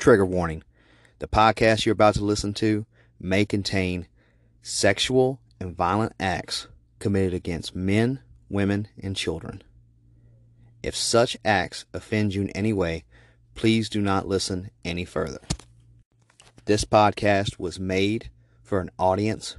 [0.00, 0.62] Trigger warning
[1.18, 2.86] the podcast you're about to listen to
[3.20, 4.06] may contain
[4.62, 9.62] sexual and violent acts committed against men, women, and children.
[10.82, 13.04] If such acts offend you in any way,
[13.54, 15.42] please do not listen any further.
[16.64, 18.30] This podcast was made
[18.62, 19.56] for an audience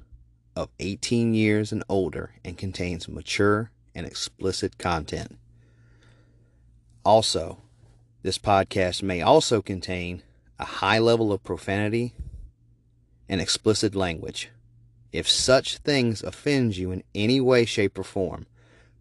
[0.56, 5.38] of 18 years and older and contains mature and explicit content.
[7.06, 7.60] Also,
[8.24, 10.24] this podcast may also contain
[10.62, 12.14] a high level of profanity
[13.28, 14.50] and explicit language.
[15.12, 18.46] If such things offend you in any way, shape, or form,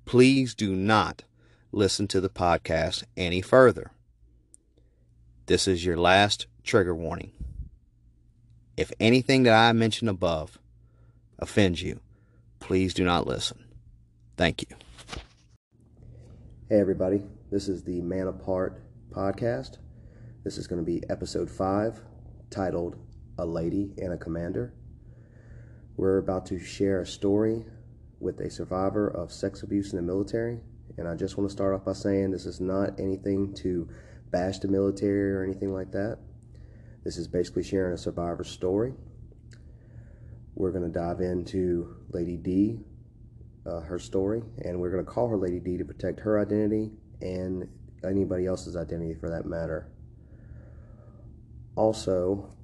[0.07, 1.23] please do not
[1.71, 3.91] listen to the podcast any further.
[5.47, 7.33] This is your last trigger warning.
[8.77, 10.59] If anything that I mentioned above
[11.39, 12.01] offends you,
[12.59, 13.65] please do not listen.
[14.39, 14.77] Thank you.
[16.71, 17.23] Hey, everybody.
[17.51, 19.77] This is the Man Apart podcast.
[20.43, 22.01] This is going to be episode five,
[22.49, 22.97] titled
[23.37, 24.73] A Lady and a Commander.
[25.99, 27.67] We're about to share a story
[28.21, 30.61] with a survivor of sex abuse in the military.
[30.97, 33.87] And I just want to start off by saying this is not anything to
[34.31, 36.17] bash the military or anything like that.
[37.05, 38.95] This is basically sharing a survivor's story.
[40.55, 42.81] We're going to dive into Lady D,
[43.67, 46.93] uh, her story, and we're going to call her Lady D to protect her identity
[47.21, 47.69] and
[48.03, 49.93] anybody else's identity for that matter.
[51.77, 52.55] Also,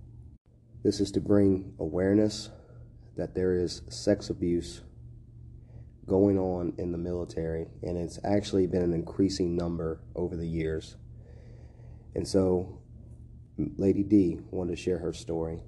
[0.82, 2.50] this is to bring awareness
[3.16, 4.82] that there is sex abuse
[6.06, 10.96] going on in the military, and it's actually been an increasing number over the years.
[12.14, 12.80] And so,
[13.58, 15.60] Lady D wanted to share her story.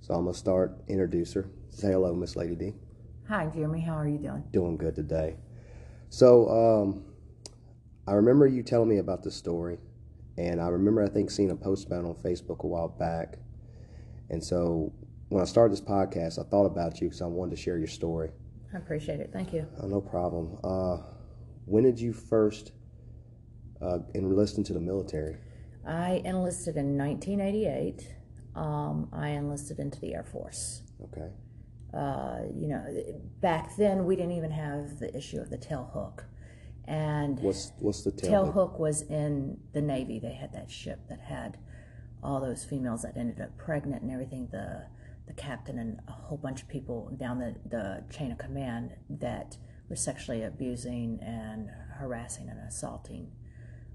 [0.00, 1.48] So I'm gonna start introduce her.
[1.70, 2.74] Say hello, Miss Lady D.
[3.28, 3.80] Hi, Jeremy.
[3.80, 4.44] How are you doing?
[4.52, 5.36] Doing good today.
[6.10, 7.04] So um,
[8.06, 9.78] I remember you telling me about this story,
[10.36, 13.38] and I remember I think seeing a post about it on Facebook a while back.
[14.30, 14.92] And so
[15.28, 17.86] when I started this podcast, I thought about you because I wanted to share your
[17.86, 18.30] story.
[18.72, 19.30] I appreciate it.
[19.32, 19.66] Thank you.
[19.80, 20.58] Oh, no problem.
[20.64, 20.98] Uh,
[21.66, 22.72] when did you first
[23.80, 25.36] uh, enlist into the military?
[25.86, 28.14] I enlisted in 1988.
[28.56, 30.82] Um, I enlisted into the Air Force.
[31.02, 31.30] Okay.
[31.92, 32.84] Uh, you know,
[33.40, 36.24] back then we didn't even have the issue of the tail hook.
[36.86, 38.54] And What's what's the tail, tail hook?
[38.54, 40.18] hook was in the Navy.
[40.18, 41.56] They had that ship that had
[42.22, 44.48] all those females that ended up pregnant and everything.
[44.52, 44.86] The
[45.26, 49.56] the captain and a whole bunch of people down the, the chain of command that
[49.88, 53.30] were sexually abusing and harassing and assaulting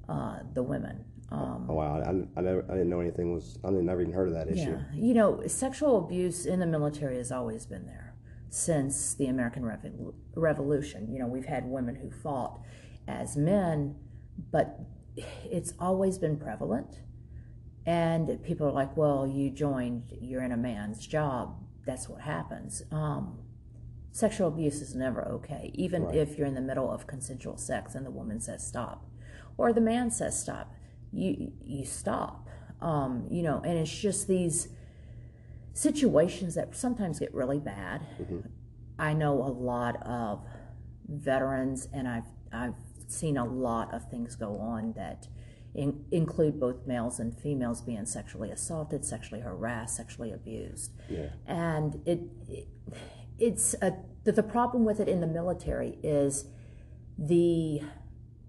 [0.08, 1.06] uh, the women.
[1.32, 3.60] Um, Oh wow, I, I, never, I didn't know anything was.
[3.64, 4.72] I didn't never even heard of that issue.
[4.72, 8.09] yeah, you know, sexual abuse in the military has always been there
[8.50, 11.12] since the American Revo- Revolution.
[11.12, 12.60] You know, we've had women who fought
[13.08, 13.96] as men,
[14.52, 14.80] but
[15.46, 17.02] it's always been prevalent.
[17.86, 21.56] And people are like, well, you joined, you're in a man's job.
[21.86, 22.84] That's what happens.
[22.92, 23.40] Um,
[24.12, 26.16] sexual abuse is never okay, even Right.
[26.16, 29.06] if you're in the middle of consensual sex and the woman says stop,
[29.58, 30.74] or the man says stop.
[31.12, 32.48] You you stop.
[32.82, 34.68] Um, you know, and it's just these
[35.80, 38.02] situations that sometimes get really bad.
[38.22, 38.40] Mm-hmm.
[38.98, 40.44] I know a lot of
[41.08, 42.74] veterans, and I've I've
[43.08, 45.28] seen a lot of things go on that
[45.74, 51.30] in, include both males and females being sexually assaulted, sexually harassed, sexually abused, Yeah.
[51.48, 52.68] and it, it
[53.38, 53.94] it's a
[54.26, 56.46] the, the problem with it in the military is
[57.18, 57.82] the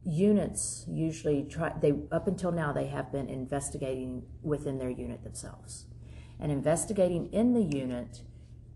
[0.05, 5.85] units usually try they up until now they have been investigating within their unit themselves
[6.41, 8.23] and investigating in the unit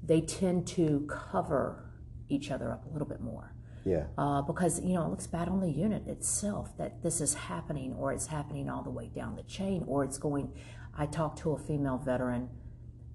[0.06, 1.90] they tend to cover
[2.28, 3.54] each other up a little bit more
[3.84, 4.04] Yeah.
[4.18, 7.94] uh, because you know it looks bad on the unit itself that this is happening
[7.94, 10.52] or it's happening all the way down the chain or it's going
[10.96, 12.48] i talked to a female veteran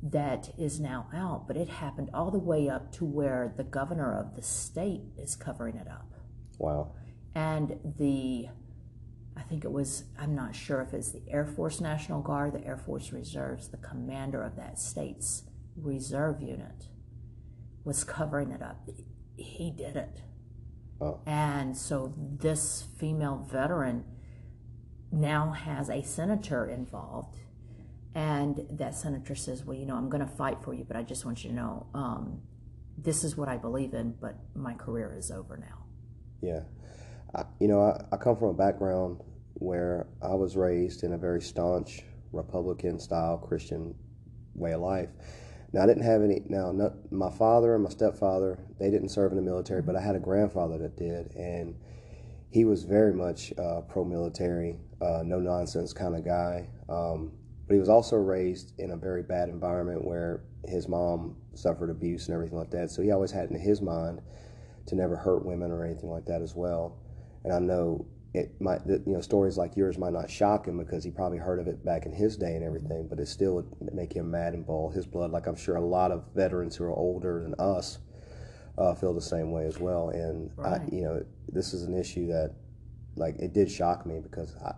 [0.02, 4.18] that is now out but it happened all the way up to where the governor
[4.18, 6.14] of the state is covering it up
[6.58, 6.92] Wow.
[7.36, 8.48] and the
[9.40, 12.66] I think it was I'm not sure if it's the Air Force National Guard, the
[12.66, 15.44] Air Force Reserves, the commander of that state's
[15.78, 16.88] reserve unit
[17.86, 18.90] was covering it up.
[19.38, 20.22] He did it.
[21.00, 21.22] Oh.
[21.26, 24.04] And so this female veteran
[25.12, 27.38] now has a senator involved.
[28.14, 31.04] And that senator says, Well, you know, I'm going to fight for you, but I
[31.04, 32.42] just want you to know um,
[32.98, 35.86] this is what I believe in, but my career is over now.
[36.42, 36.62] Yeah.
[37.34, 39.22] I, you know, I, I come from a background
[39.60, 43.96] where I was raised in a very staunch Republican style Christian
[44.56, 45.10] way of life.
[45.72, 49.32] Now, I didn't have any, now, not, my father and my stepfather, they didn't serve
[49.32, 51.36] in the military, but I had a grandfather that did.
[51.36, 51.76] And
[52.50, 56.70] he was very much uh, pro military, uh, no nonsense kind of guy.
[56.90, 57.34] Um,
[57.68, 62.28] but he was also raised in a very bad environment where his mom suffered abuse
[62.28, 62.90] and everything like that.
[62.90, 64.22] So he always had in his mind
[64.88, 66.98] to never hurt women or anything like that as well.
[67.44, 71.04] And I know it might, you know, stories like yours might not shock him because
[71.04, 73.94] he probably heard of it back in his day and everything, but it still would
[73.94, 75.32] make him mad and boil his blood.
[75.32, 78.00] Like I'm sure a lot of veterans who are older than us
[78.78, 80.10] uh, feel the same way as well.
[80.10, 80.82] And Right.
[80.82, 82.54] I, you know, this is an issue that,
[83.16, 84.74] like, it did shock me because I,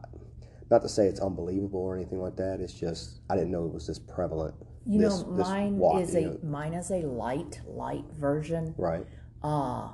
[0.70, 2.62] not to say it's unbelievable or anything like that.
[2.62, 4.56] It's just I didn't know it was this prevalent.
[4.86, 8.74] You this, know, mine walk, is you a know, mine is a light, light version.
[8.78, 9.06] right.
[9.44, 9.90] Uh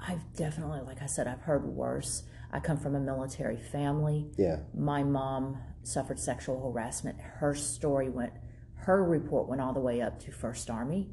[0.00, 2.24] I've definitely, like I said, I've heard worse.
[2.52, 4.26] I come from a military family.
[4.36, 4.60] Yeah.
[4.74, 7.20] My mom suffered sexual harassment.
[7.20, 8.32] Her story went,
[8.74, 11.10] her report went all the way up to First Army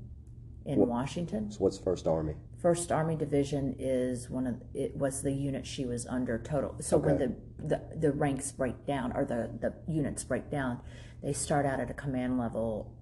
[0.66, 1.50] in Washington.
[1.52, 2.36] So what's First Army?
[2.62, 6.76] First Army Division is one of it was the unit she was under total.
[6.82, 10.82] So when the, the the ranks break down or the the units break down,
[11.24, 12.94] they start out at a command level.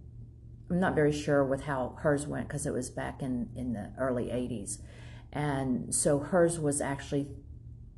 [0.70, 3.92] I'm not very sure with how hers went because it was back in in the
[3.98, 4.80] early 80s,
[5.36, 7.28] and so hers was actually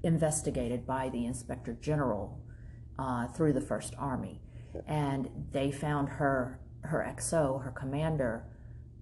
[0.03, 2.41] investigated by the Inspector General
[2.97, 4.41] uh, through the First Army,
[4.87, 8.45] and they found her her XO, her commander,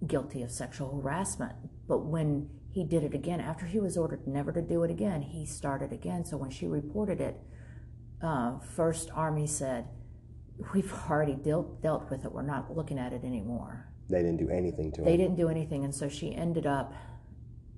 [0.08, 1.54] guilty of sexual harassment.
[1.88, 5.22] But when he did it again, after he was ordered never to do it again,
[5.22, 6.26] he started again.
[6.26, 7.40] So when she reported it,
[8.22, 9.88] uh, First Army said,
[10.74, 12.34] "We've already dealt dealt with it.
[12.34, 15.06] We're not looking at it anymore." They didn't do anything to it.
[15.06, 16.94] They didn't do anything, and so she ended up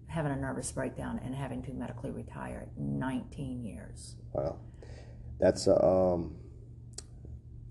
[0.08, 4.16] having a nervous breakdown and having to medically retire at 19 years.
[4.34, 4.58] Wow.
[5.40, 6.36] That's uh, um.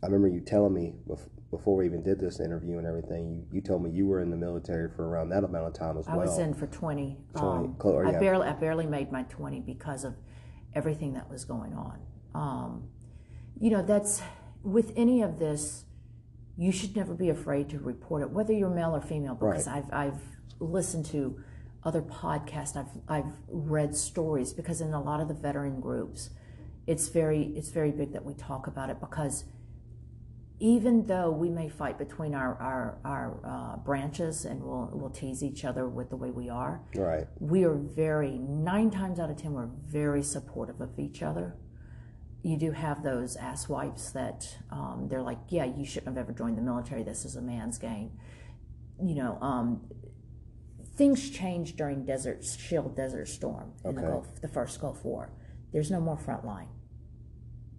[0.02, 0.94] I remember you telling me
[1.50, 3.28] before we even did this interview and everything.
[3.28, 5.98] You, you told me you were in the military for around that amount of time
[5.98, 6.20] as well.
[6.20, 7.16] I was in for 20.
[7.36, 8.18] 20, Um, I yeah.
[8.20, 10.14] barely I barely made my 20 because of
[10.74, 11.98] everything that was going on.
[12.34, 12.88] Um,
[13.58, 14.22] you know, that's
[14.62, 15.84] with any of this,
[16.56, 19.92] you should never be afraid to report it, whether you're male or female, because I've
[19.92, 20.20] I've
[20.60, 21.38] listened to
[21.86, 26.30] other podcasts, I've I've read stories because in a lot of the veteran groups,
[26.86, 29.44] it's very it's very big that we talk about it because
[30.58, 35.44] even though we may fight between our our, our uh, branches and we'll we'll tease
[35.44, 37.28] each other with the way we are, right.
[37.38, 41.54] we are very nine times out of ten we're very supportive of each other.
[42.42, 46.58] You do have those asswipes that um, they're like, yeah, you shouldn't have ever joined
[46.58, 47.02] the military.
[47.04, 48.12] This is a man's game.
[49.02, 49.80] You know, um,
[50.96, 55.30] things changed during Desert Shield Desert Storm in the Gulf, the first Gulf War.
[55.72, 56.68] There's no more front line.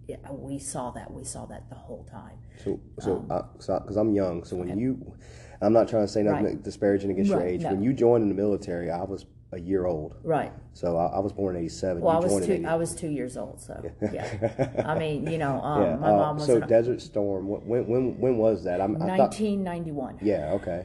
[0.06, 1.12] Yeah, we saw that.
[1.12, 2.38] We saw that the whole time.
[2.64, 3.18] So, so,
[3.58, 5.14] because I'm young, so when you,
[5.60, 6.62] I'm not trying to say nothing Um, Right.
[6.62, 7.62] disparaging against your age.
[7.62, 7.70] no.
[7.70, 10.14] When you joined in the military, I was a year old.
[10.22, 10.52] Right.
[10.72, 12.02] So I, I was born in '87.
[12.02, 12.64] Well, I was two.
[12.66, 13.60] I was two years old.
[13.60, 13.82] So
[14.12, 14.82] yeah.
[14.86, 15.96] I mean, you know, um, yeah.
[15.96, 17.48] my uh, mom was so Desert Storm.
[17.48, 18.80] When when when was that?
[18.80, 19.18] I'm, I thought.
[19.40, 20.18] 1991.
[20.22, 20.52] Yeah.
[20.52, 20.84] Okay.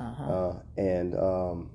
[0.00, 0.24] Uh-huh.
[0.24, 1.70] Uh, and um,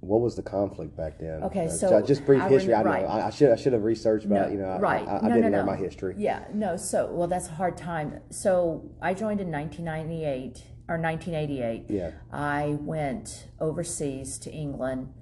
[0.00, 1.42] what was the conflict back then?
[1.44, 2.74] Okay, Uh, so just brief I history.
[2.74, 2.90] I know.
[2.90, 3.04] right.
[3.04, 5.06] I, I should I should have researched but No, you know, I- right.
[5.06, 6.14] I, I, no, didn't no, learn my history.
[6.18, 6.76] Yeah, no.
[6.76, 8.20] So, well, that's a hard time.
[8.30, 11.84] So, I joined in 1998 or 1988.
[11.88, 12.10] Yeah.
[12.32, 15.12] I went overseas to England.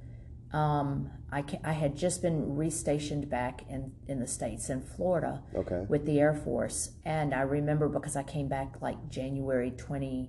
[0.53, 5.85] Um, I, I had just been restationed back in, in the States in Florida Okay.
[5.89, 6.93] with the Air Force.
[7.05, 10.29] And I remember because I came back like January 20,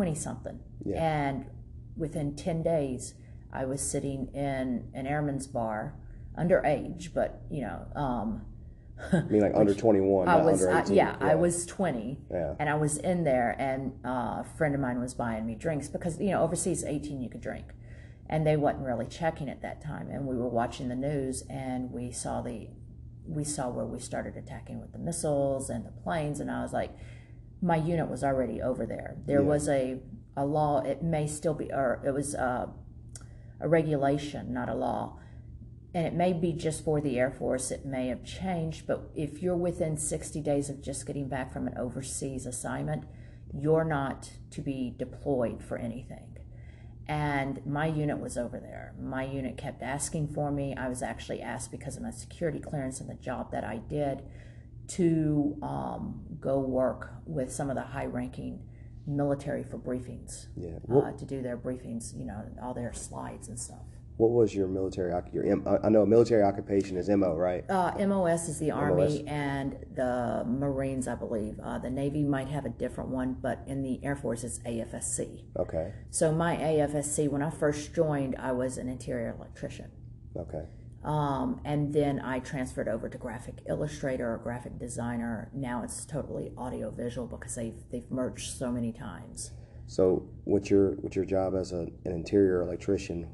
[0.00, 0.58] 20 something.
[0.82, 0.96] Yeah.
[1.28, 1.44] And
[1.94, 3.12] within 10 days,
[3.52, 5.94] I was sitting in an airman's bar,
[6.38, 8.40] underage, but you know, um,
[9.12, 10.96] I mean, like under 21, I was, I, 18.
[10.96, 12.54] yeah, I was 20, Yeah.
[12.58, 15.88] and I was in there, and uh, a friend of mine was buying me drinks
[15.88, 17.66] because you know overseas 18 you could drink,
[18.30, 21.92] and they wasn't really checking at that time, and we were watching the news, and
[21.92, 22.68] we saw the,
[23.26, 26.72] we saw where we started attacking with the missiles and the planes, and I was
[26.72, 26.92] like,
[27.62, 29.16] my unit was already over there.
[29.26, 29.46] There Yeah.
[29.48, 30.00] was a
[30.36, 30.80] a law.
[30.80, 32.68] It may still be, or it was uh,
[33.60, 35.18] a regulation, not a law
[35.92, 39.42] and it may be just for the Air Force, it may have changed, but if
[39.42, 43.04] you're within 60 days of just getting back from an overseas assignment,
[43.52, 46.36] you're not to be deployed for anything.
[47.08, 48.94] And my unit was over there.
[49.00, 50.76] My unit kept asking for me.
[50.76, 54.22] I was actually asked because of my security clearance and the job that I did
[54.90, 58.60] to um, go work with some of the high ranking
[59.06, 60.78] military for briefings, Yeah.
[60.92, 63.78] uh, to do their briefings, you know, all their slides and stuff.
[64.16, 65.14] What was your military?
[65.32, 67.64] Your I I know military occupation is MO, right?
[67.70, 69.22] Uh, MOS is the Army MOS.
[69.26, 71.58] and the Marines, I believe.
[71.58, 75.44] Uh, the Navy might have a different one, but in the Air Force, it's AFSC.
[75.56, 75.94] Okay.
[76.10, 79.90] So my AFSC, when I first joined, I was an interior electrician.
[80.36, 80.66] Okay.
[81.04, 85.50] Um, and then I transferred over to graphic illustrator or graphic designer.
[85.54, 89.52] Now it's totally audio visual because they've they've merged so many times.
[89.86, 93.28] So, what's your what's your job as a, an interior electrician?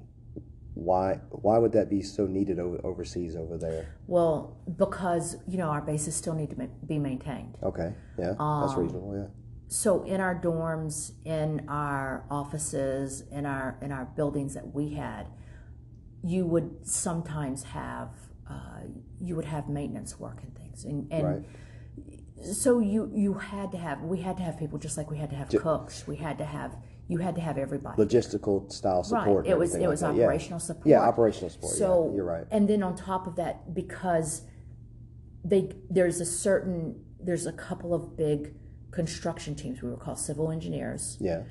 [0.75, 3.97] Why why would that be so needed over, overseas over there?
[4.07, 7.59] Well, because you know our bases still need to ma- be maintained.
[7.63, 9.15] Okay, yeah, that's reasonable.
[9.17, 9.27] Yeah.
[9.69, 15.27] So in our dorms, in our offices, in our in our buildings that we had,
[16.27, 18.11] you would sometimes have
[18.51, 18.81] uh,
[19.21, 21.45] you would have maintenance work and things, and, and Right.
[22.55, 25.31] so you you had to have we had to have people just like we had
[25.31, 26.77] to have cooks, we had to have
[27.09, 28.03] you had to have everybody.
[28.03, 29.45] Logistical style support.
[29.45, 29.53] Right.
[29.53, 30.17] It was it like was that.
[30.17, 30.25] Yeah.
[30.25, 30.87] operational support.
[30.87, 31.73] Yeah, operational support.
[31.75, 32.45] So yeah, you're right.
[32.51, 34.43] And then on top of that, because
[35.45, 38.55] they there's a certain there's a couple of big
[38.91, 41.17] construction teams we were called civil engineers.
[41.21, 41.43] Yeah.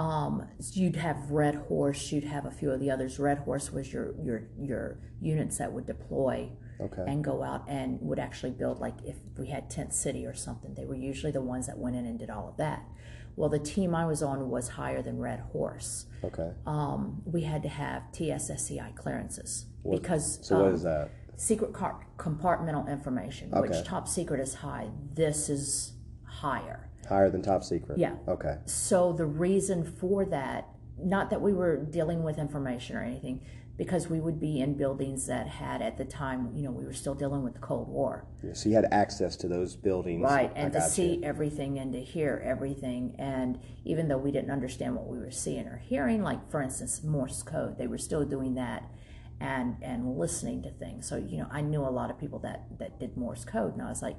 [0.00, 3.18] Um, you'd have Red Horse, you'd have a few of the others.
[3.18, 7.04] Red Horse was your your your units that would deploy Okay.
[7.06, 10.72] and go out and would actually build like if we had Tent City or something.
[10.74, 12.82] They were usually the ones that went in and did all of that.
[13.36, 16.06] Well, the team I was on was higher than Red Horse.
[16.24, 16.50] Okay.
[16.66, 21.10] Um, we had to have TSSCI clearances because So what um, is that?
[21.36, 23.68] secret car- compartmental information, Okay.
[23.68, 24.88] which top secret is high.
[25.12, 25.92] This is
[26.24, 26.89] higher.
[27.10, 27.98] Higher than top secret.
[27.98, 28.14] Yeah.
[28.26, 28.56] Okay.
[28.64, 33.42] So the reason for that, not that we were dealing with information or anything,
[33.76, 36.92] because we would be in buildings that had at the time, you know, we were
[36.92, 38.26] still dealing with the Cold War.
[38.44, 40.22] Yeah, So you had access to those buildings.
[40.22, 41.24] Right, and to see you.
[41.24, 43.16] everything and to hear everything.
[43.18, 47.02] And even though we didn't understand what we were seeing or hearing, like for instance,
[47.02, 48.84] Morse code, they were still doing that
[49.40, 51.08] and and listening to things.
[51.08, 53.82] So, you know, I knew a lot of people that, that did Morse code, and
[53.82, 54.16] I was like,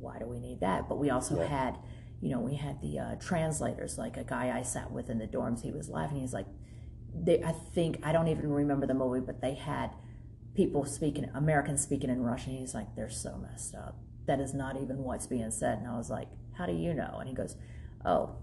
[0.00, 0.88] why do we need that?
[0.88, 1.78] But we also had,
[2.20, 5.26] you know, we had the uh, translators, like a guy I sat with in the
[5.26, 6.20] dorms, he was laughing.
[6.20, 6.46] He's like,
[7.14, 9.90] they, I think, I don't even remember the movie, but they had
[10.54, 12.56] people speaking, Americans speaking in Russian.
[12.56, 13.96] He's like, they're so messed up.
[14.26, 15.78] That is not even what's being said.
[15.78, 17.18] And I was like, how do you know?
[17.20, 17.56] And he goes,
[18.04, 18.36] oh,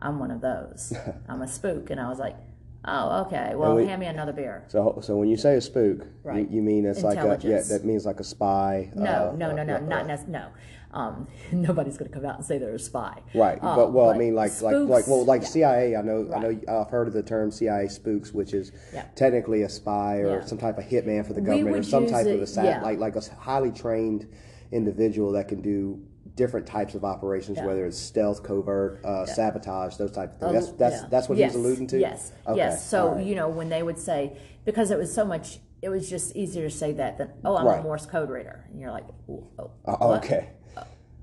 [0.00, 0.92] I'm one of those.
[1.28, 1.90] I'm a spook.
[1.90, 2.36] And I was like,
[2.84, 3.52] oh, okay.
[3.54, 4.64] Well, we- hand me another beer.
[4.68, 6.50] So, so when you say a spook, Right.
[6.50, 8.90] you, you mean it's like a yeah, that means like a spy.
[8.94, 10.48] No, uh, no, no, no, uh, not no.
[10.94, 13.20] Um, nobody's going to come out and say they're a spy.
[13.34, 15.48] Right, Uh, but well, I mean, like, like, like, well, like yeah.
[15.48, 15.96] CIA.
[15.96, 16.60] I know, I know.
[16.68, 19.04] I've heard of the term CIA spooks, which is Yeah.
[19.14, 20.44] technically a spy or Yeah.
[20.44, 22.82] some type of hitman for the government or some type of a sat, yeah.
[22.82, 24.26] like, like a highly trained
[24.72, 26.00] individual that can do
[26.36, 27.66] different types of operations, Yeah.
[27.66, 30.52] whether it's stealth, covert, uh, sabotage, those type of things.
[30.52, 31.08] That's that's yeah.
[31.10, 31.52] that's what yes.
[31.52, 31.98] he's alluding to.
[32.00, 32.88] Yes, Okay, yes.
[32.88, 33.24] So right.
[33.24, 36.64] you know when they would say because it was so much, it was just easier
[36.70, 37.80] to say that than oh I'm Right.
[37.80, 40.42] a Morse code reader, and you're like oh, Uh, okay,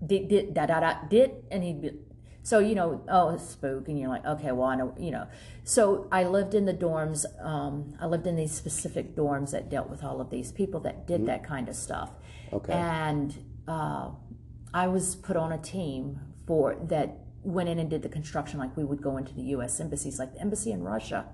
[0.05, 1.91] did did da da da did and he'd be
[2.43, 5.25] so you know oh spook and you're like okay well I know you know.
[5.63, 9.89] So I lived in the dorms um, I lived in these specific dorms that dealt
[9.89, 12.11] with all of these people that did that kind of stuff.
[12.53, 12.73] Okay.
[12.73, 13.29] and
[13.67, 14.09] uh,
[14.73, 18.75] I was put on a team for that went in and did the construction like
[18.77, 19.79] we would go into the U.S.
[19.79, 21.25] embassies like the embassy in Russia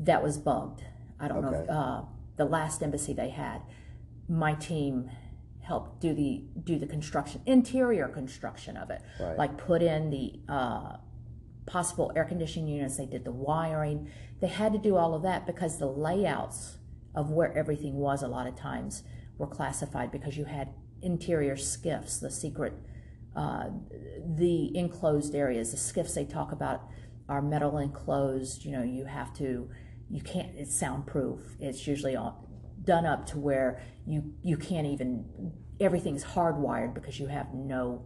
[0.00, 0.82] that was bugged.
[1.20, 2.02] I don't know if, uh,
[2.36, 3.60] the last embassy they had
[4.28, 5.10] my team
[5.60, 9.38] helped do the do the construction interior construction of it Right.
[9.38, 10.96] like put in the uh,
[11.66, 14.08] possible air conditioning units they did the wiring
[14.40, 16.76] they had to do all of that because the layouts
[17.14, 19.02] of where everything was a lot of times
[19.38, 20.68] were classified because you had
[21.00, 22.74] interior SCIFs the secret
[23.36, 23.68] uh,
[24.36, 26.82] the enclosed areas the SCIFs they talk about
[27.28, 29.68] are metal enclosed you know you have to
[30.10, 32.48] you can't it's soundproof it's usually all
[32.84, 38.04] done up to where you you can't even everything's hardwired because you have no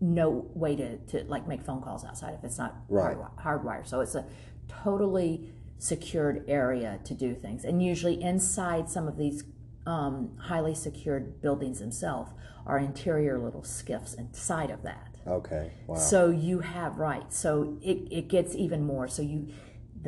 [0.00, 3.16] no way to, to like make phone calls outside if it's not Right.
[3.16, 4.24] hard, hardwired so it's a
[4.68, 9.44] totally secured area to do things and usually inside some of these
[9.86, 12.32] um, highly secured buildings themselves
[12.66, 17.32] are interior little SCIFs inside of that okay, wow, so you have right.
[17.32, 19.08] So it, it gets even more.
[19.08, 19.48] So you,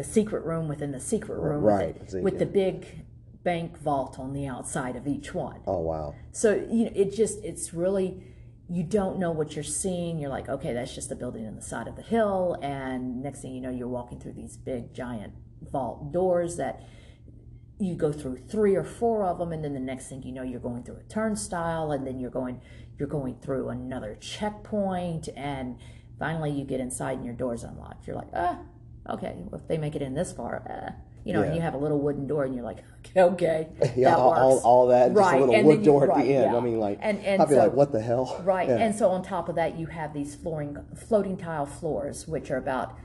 [0.00, 1.98] the secret room within the secret room, Right.
[2.00, 3.04] with, it, with the big
[3.42, 5.60] bank vault on the outside of each one.
[5.66, 8.08] oh wow, So you know, it just it's really
[8.68, 10.18] you don't know what you're seeing.
[10.20, 13.40] You're like, okay, that's just a building on the side of the hill, and next
[13.42, 15.32] thing you know, you're walking through these big giant
[15.72, 16.80] vault doors that
[17.78, 20.42] you go through three or four of them and then the next thing you know
[20.42, 22.60] you're going through a turnstile and then you're going
[22.98, 25.78] you're going through another checkpoint and
[26.18, 28.58] finally you get inside and your door's unlocked you're like ah
[29.08, 30.92] okay well, if they make it in this far uh,
[31.24, 32.78] you know and you have a little wooden door and you're like
[33.16, 35.84] okay okay yeah, that all, all, all that, just right a little and wood you-
[35.84, 36.52] door at right, the end.
[36.52, 36.56] yeah.
[36.56, 38.40] I mean, like, and, and I'd be so, like, what the hell?
[38.44, 38.76] Right, Yeah.
[38.76, 42.56] and so on top of that, you have these flooring, floating tile floors, which are
[42.58, 42.96] about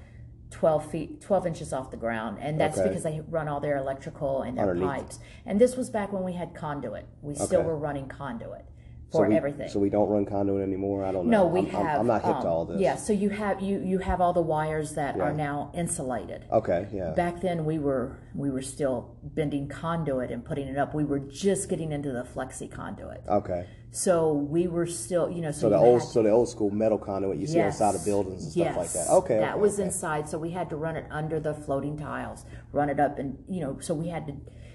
[0.52, 2.88] 12 feet 12 inches off the ground and that's Okay.
[2.88, 4.90] because they run all their electrical and their Underneath.
[5.02, 7.68] pipes and this was back when we had conduit we still Okay.
[7.68, 8.64] were running conduit
[9.12, 11.06] So we, everything So we don't run conduit anymore.
[11.06, 11.44] I don't know.
[11.44, 12.82] no we I'm, I'm- have I'm, not hip to um, all this.
[12.82, 16.88] yeah so you have you you have all the wires that are now insulated Okay.
[16.92, 17.12] Yeah.
[17.12, 21.20] back then we were we were still bending conduit and putting it up we were
[21.20, 23.68] just getting into the flexi conduit okay.
[23.92, 26.98] so we were still you know so, So the old, so the old school metal
[26.98, 27.76] conduit you see Yes.
[27.76, 29.08] inside of buildings and stuff like that.
[29.10, 29.38] Okay.
[29.38, 29.84] That okay, was okay.
[29.84, 32.44] inside, so we had to run it under the floating tiles,
[32.74, 34.34] run it up, and you know, so we had to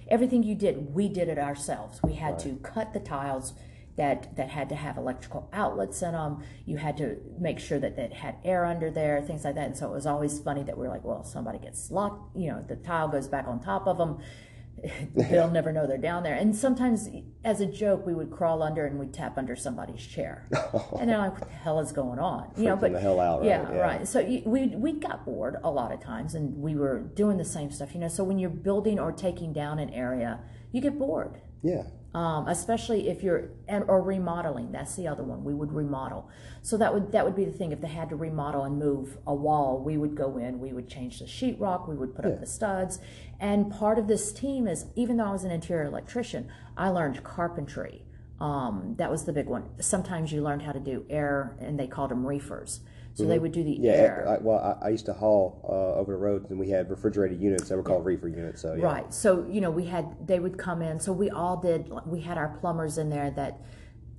[0.09, 2.01] everything you did, we did it ourselves.
[2.03, 3.53] We had to cut the tiles
[3.97, 6.43] that that had to have electrical outlets in them.
[6.65, 9.67] You had to make sure that it had air under there, things like that.
[9.67, 12.51] And so it was always funny that we are like, well, somebody gets locked, you
[12.51, 14.19] know, the tile goes back on top of them.
[15.15, 16.35] They'll never know they're down there.
[16.35, 17.07] And sometimes,
[17.45, 20.49] as a joke, we would crawl under and we'd tap under somebody's chair.
[20.99, 22.51] and they're like, what the hell is going on?
[22.57, 23.47] You know, but the hell out, right?
[23.47, 23.79] yeah, Yeah.
[23.79, 24.09] right.
[24.09, 27.71] So we we got bored a lot of times, and we were doing the same
[27.71, 27.93] stuff.
[27.93, 30.41] You know, so when you're building or taking down an area,
[30.73, 31.43] you get bored.
[31.63, 31.83] Yeah.
[32.13, 34.73] Um, especially if you're and or remodeling.
[34.73, 35.45] That's the other one.
[35.45, 36.29] We would remodel.
[36.61, 37.71] So that would that would be the thing.
[37.71, 40.59] If they had to remodel and move a wall, we would go in.
[40.59, 41.89] We would change the sheetrock.
[41.89, 42.33] We would put Yeah.
[42.33, 42.99] up the studs.
[43.39, 47.23] And part of this team is even though I was an interior electrician, I learned
[47.23, 48.03] carpentry.
[48.41, 49.65] Um, that was the big one.
[49.81, 52.81] Sometimes you learned how to do air, and they called them reefers.
[53.15, 53.85] So they would do the Mm-hmm.
[53.85, 53.91] Yeah.
[53.91, 54.27] air.
[54.29, 57.39] I, well, I, I used to haul uh, over the roads, and we had refrigerated
[57.39, 58.63] units that were called reefer units.
[58.63, 58.85] So yeah.
[58.85, 59.13] Right.
[59.13, 60.99] So, you know, we had, they would come in.
[61.01, 63.61] So we all did, we had our plumbers in there that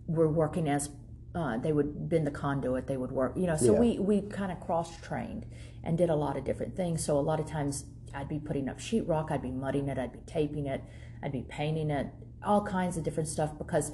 [0.05, 0.89] were working as,
[1.33, 3.79] uh, they would bend the conduit, they would work, you know, so Yeah.
[3.79, 5.45] we, we kind of cross trained
[5.83, 7.03] and did a lot of different things.
[7.03, 10.11] So a lot of times I'd be putting up sheetrock, I'd be mudding it, I'd
[10.11, 10.83] be taping it,
[11.23, 12.07] I'd be painting it,
[12.43, 13.91] all kinds of different stuff because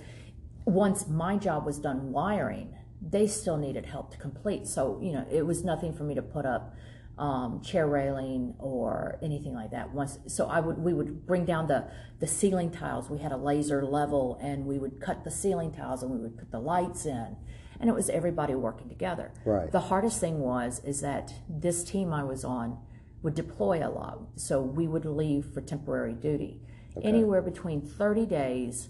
[0.66, 4.68] once my job was done wiring, they still needed help to complete.
[4.68, 6.76] So, you know, it was nothing for me to put up
[7.18, 9.92] um, chair railing or anything like that.
[9.92, 11.86] Once, so I would, we would bring down the,
[12.20, 13.10] the ceiling tiles.
[13.10, 16.38] We had a laser level and we would cut the ceiling tiles and we would
[16.38, 17.38] put the lights in.
[17.80, 19.32] And it was everybody working together.
[19.46, 19.72] Right.
[19.72, 22.80] The hardest thing was, is that this team I was on
[23.22, 24.20] would deploy a lot.
[24.36, 26.62] So we would leave for temporary duty.
[27.04, 28.90] Anywhere between 30 days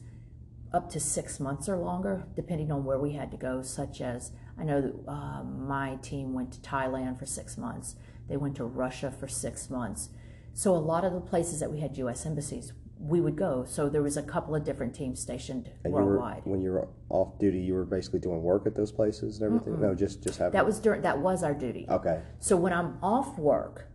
[0.73, 3.61] up to six months or longer, depending on where we had to go.
[3.61, 7.95] Such as I know that uh, my team went to Thailand for six months.
[8.27, 10.09] They went to Russia for six months.
[10.53, 12.25] So a lot of the places that we had U.S.
[12.25, 13.63] embassies, we would go.
[13.65, 16.41] So there was a couple of different teams stationed And you were, worldwide.
[16.45, 19.79] when you were off duty, you were basically doing work at those places and everything.
[19.79, 20.53] No, just just having.
[20.53, 21.85] that was during that was our duty.
[21.89, 22.21] okay.
[22.39, 23.87] So when I'm off work,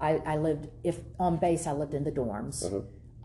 [0.00, 2.62] I, I lived if on base I lived in the dorms.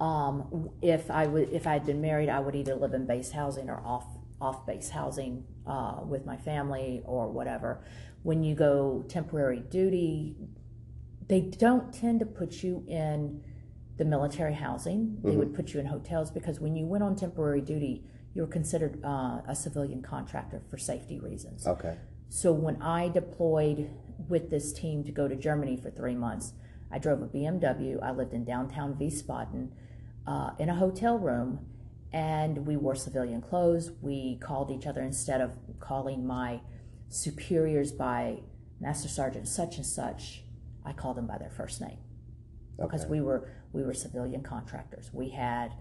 [0.04, 3.32] Um, if I would if I had been married, I would either live in base
[3.32, 4.06] housing or off
[4.42, 7.86] off base housing uh, with my family or whatever.
[8.24, 10.36] When you go temporary duty,
[11.30, 13.42] they don't tend to put you in
[13.98, 15.20] the military housing.
[15.24, 18.48] They would put you in hotels because when you went on temporary duty, you were
[18.60, 21.66] considered uh, a civilian contractor for safety reasons.
[21.66, 21.96] Okay.
[22.28, 23.89] So when I deployed
[24.28, 26.54] with this team to go to Germany for three months,
[26.92, 28.04] I drove a BMW.
[28.04, 29.70] I lived in downtown Wiesbaden
[30.26, 31.66] uh, in a hotel room,
[32.12, 33.92] and we wore civilian clothes.
[34.02, 36.62] We called each other instead of calling my
[37.10, 38.40] superiors by
[38.80, 40.44] Master Sergeant such and such.
[40.86, 41.98] I called them by their first name
[42.78, 45.10] because we were we were civilian contractors.
[45.14, 45.74] We had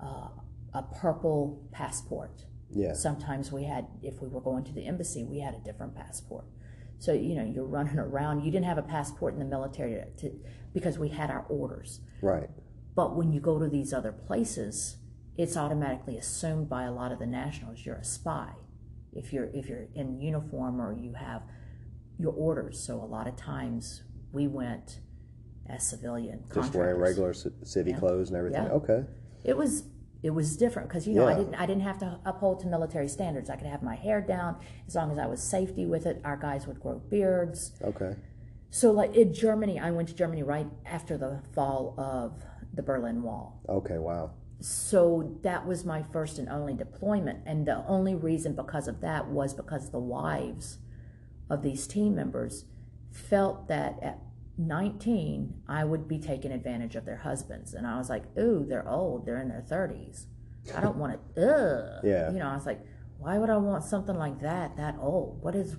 [0.00, 0.28] uh,
[0.74, 2.44] a purple passport.
[2.70, 2.92] Yeah.
[2.92, 6.44] Sometimes we had, if we were going to the embassy, we had a different passport.
[6.98, 8.44] So you know, you're running around.
[8.44, 10.40] You didn't have a passport in the military to, to,
[10.74, 12.00] because we had our orders.
[12.20, 12.50] Right.
[12.98, 14.96] But when you go to these other places,
[15.36, 18.54] it's automatically assumed by a lot of the nationals you're a spy.
[19.12, 21.42] If you're if you're in uniform or you have
[22.18, 22.80] your orders.
[22.80, 24.98] So a lot of times we went
[25.68, 28.64] as civilian Just wearing regular ci- city clothes and everything.
[28.64, 28.70] Yeah.
[28.70, 29.04] Okay.
[29.44, 29.84] It was
[30.24, 33.06] it was different because you know I didn't I didn't have to uphold to military
[33.06, 33.48] standards.
[33.48, 34.56] I could have my hair down
[34.88, 36.20] as long as I was safety with it.
[36.24, 37.74] Our guys would grow beards.
[37.80, 38.16] Okay.
[38.70, 42.42] So like in Germany, I went to Germany right after the fall of
[42.74, 43.60] the Berlin Wall.
[43.68, 43.98] Okay.
[43.98, 44.32] Wow.
[44.60, 49.28] So that was my first and only deployment, and the only reason because of that
[49.28, 50.78] was because the wives
[51.48, 52.64] of these team members
[53.12, 54.18] felt that at
[54.58, 58.88] 19 I would be taking advantage of their husbands, and I was like, "Ooh, they're
[58.88, 59.26] old.
[59.26, 60.26] They're in their 30s.
[60.74, 61.40] I don't want to."
[61.98, 62.04] Ugh.
[62.04, 62.32] Yeah.
[62.32, 62.80] You know, I was like,
[63.18, 64.76] "Why would I want something like that?
[64.76, 65.40] That old?
[65.40, 65.76] What is?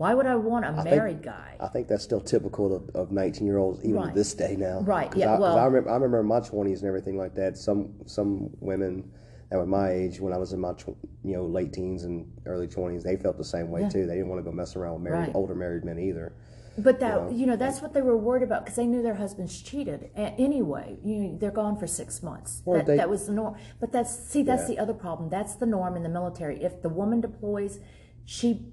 [0.00, 3.12] Why would I want a think- married guy?" I think that's still typical of, of
[3.12, 4.14] 19 year olds even to Right.
[4.14, 4.80] this day now.
[4.80, 7.58] Right, yeah, I, well- I remember, I remember in my 20s and everything like that.
[7.58, 9.10] Some some women
[9.50, 12.26] that were my age when I was in my tw- you know late teens and
[12.46, 13.88] early 20s, they felt the same way Yeah.
[13.90, 14.06] too.
[14.06, 15.34] They didn't want to go mess around with married Right.
[15.36, 16.32] older married men either.
[16.78, 17.28] But that know?
[17.30, 20.34] you know, that's what they were worried about because they knew their husbands cheated A-
[20.38, 20.98] anyway.
[21.04, 22.62] You know, they're gone for six months.
[22.64, 23.56] That, they- that was the norm.
[23.80, 24.76] But that's see, that's Yeah.
[24.76, 25.28] the other problem.
[25.28, 26.62] That's the norm in the military.
[26.64, 27.80] If the woman deploys,
[28.24, 28.72] she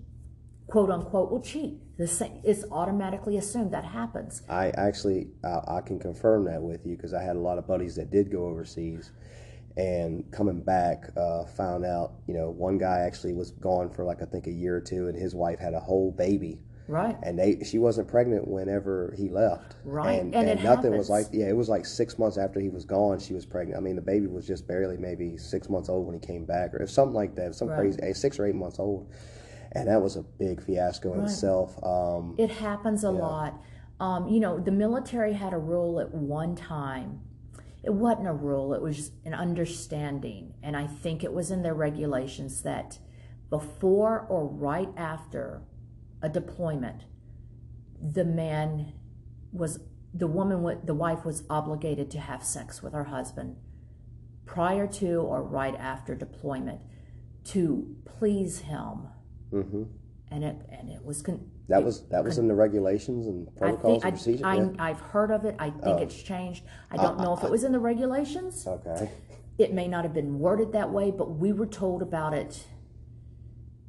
[0.67, 1.79] quote unquote will cheat.
[1.97, 4.43] The same, it's automatically assumed that happens.
[4.49, 7.67] I actually I, I can confirm that with you because I had a lot of
[7.67, 9.11] buddies that did go overseas,
[9.75, 14.21] and coming back uh, found out you know one guy actually was gone for like
[14.21, 17.15] I think a year or two, and his wife had a whole baby, Right.
[17.23, 21.25] and they she wasn't pregnant whenever he left, Right, And, and it nothing was like
[21.31, 23.77] yeah, it was like six months after he was gone, she was pregnant.
[23.79, 26.75] I mean, the baby was just barely maybe six months old when he came back,
[26.75, 27.77] or something like that, some Right.
[27.77, 29.09] crazy, eh, six or eight months old,
[29.79, 31.29] and that was a big fiasco in Right.
[31.29, 31.81] itself.
[31.83, 33.61] Um, It happens a lot.
[33.99, 37.21] Um, you know, the military had a rule at one time.
[37.83, 40.53] It wasn't a rule, it was an understanding.
[40.61, 42.99] And I think it was in their regulations that
[43.49, 45.61] before or right after
[46.21, 47.05] a deployment,
[48.01, 48.93] the man
[49.53, 49.79] was,
[50.13, 53.55] the woman, the wife was obligated to have sex with her husband
[54.45, 56.81] prior to or right after deployment
[57.45, 59.07] to please him.
[59.51, 59.83] Hmm
[60.31, 63.59] And it, and it was, con- That was that was in the regulations and I
[63.59, 64.43] protocols think and procedures.
[64.43, 64.67] I, yeah?
[64.79, 65.55] I, I've heard of it.
[65.59, 65.97] I think Oh.
[65.97, 66.63] it's changed.
[66.91, 68.65] I don't know if it was in the regulations.
[68.67, 69.09] Okay.
[69.57, 72.65] It may not have been worded that way, but we were told about it.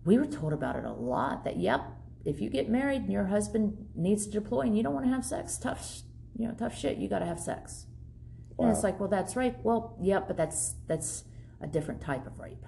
[0.04, 1.44] We were told about it a lot.
[1.44, 1.82] That yep,
[2.24, 5.12] if you get married and your husband needs to deploy and you don't want to
[5.12, 6.02] have sex, tough,
[6.38, 6.96] you know, tough shit.
[6.98, 7.84] You got to have sex.
[8.60, 9.54] And it's like, well, that's rape.
[9.62, 11.24] Well, yep, but that's that's
[11.60, 12.64] a different type of rape.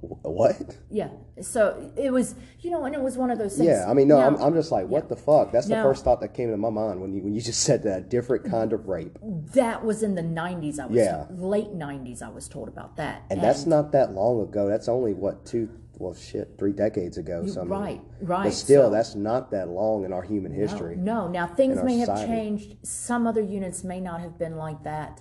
[0.00, 0.76] What?
[0.90, 1.08] Yeah.
[1.40, 3.68] So it was, you know, and it was one of those things.
[3.68, 5.52] Yeah, I mean, no, Now- I'm, I'm just like, what the fuck?
[5.52, 7.82] That's the first thought that came to my mind when you when you just said
[7.84, 10.78] that different kind of rape, That was in the 90s.
[10.78, 11.24] I was Yeah.
[11.28, 12.22] told, late 90s.
[12.22, 13.22] I was told about that.
[13.30, 14.68] and that's not that long ago.
[14.68, 15.68] That's only what two,
[15.98, 17.46] well, shit, three decades ago.
[17.46, 18.44] So I mean, right, right.
[18.44, 20.96] But still, So- that's not that long in our human history.
[20.96, 22.32] No, now things may have society.
[22.32, 22.76] changed.
[22.86, 25.20] Some other units may not have been like that.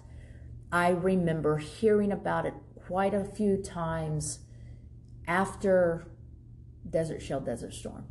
[0.71, 2.53] I remember hearing about it
[2.87, 4.39] quite a few times
[5.27, 6.07] after
[6.89, 8.05] Desert Shield, Desert Storm.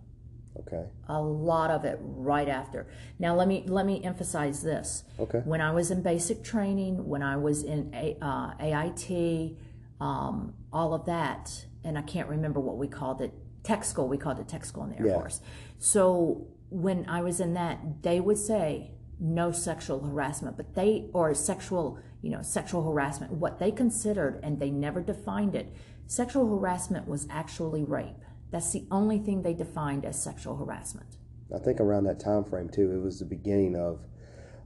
[0.59, 0.85] Okay.
[1.09, 2.87] a lot of it right after.
[3.19, 5.05] Now let me let me emphasize this.
[5.19, 5.39] Okay.
[5.45, 9.57] When I was in basic training, when I was in A, uh, AIT,
[10.01, 13.33] um, all of that, and I can't remember what we called it.
[13.63, 15.15] Tech school, we called it tech school in the Air Yeah.
[15.15, 15.41] Force.
[15.79, 21.33] So when I was in that, they would say no sexual harassment, but they or
[21.35, 23.33] sexual, you know, sexual harassment.
[23.33, 25.73] What they considered, and they never defined it.
[26.11, 28.25] Sexual harassment was actually rape.
[28.51, 31.07] That's the only thing they defined as sexual harassment.
[31.55, 34.01] I think around that time frame too, it was the beginning of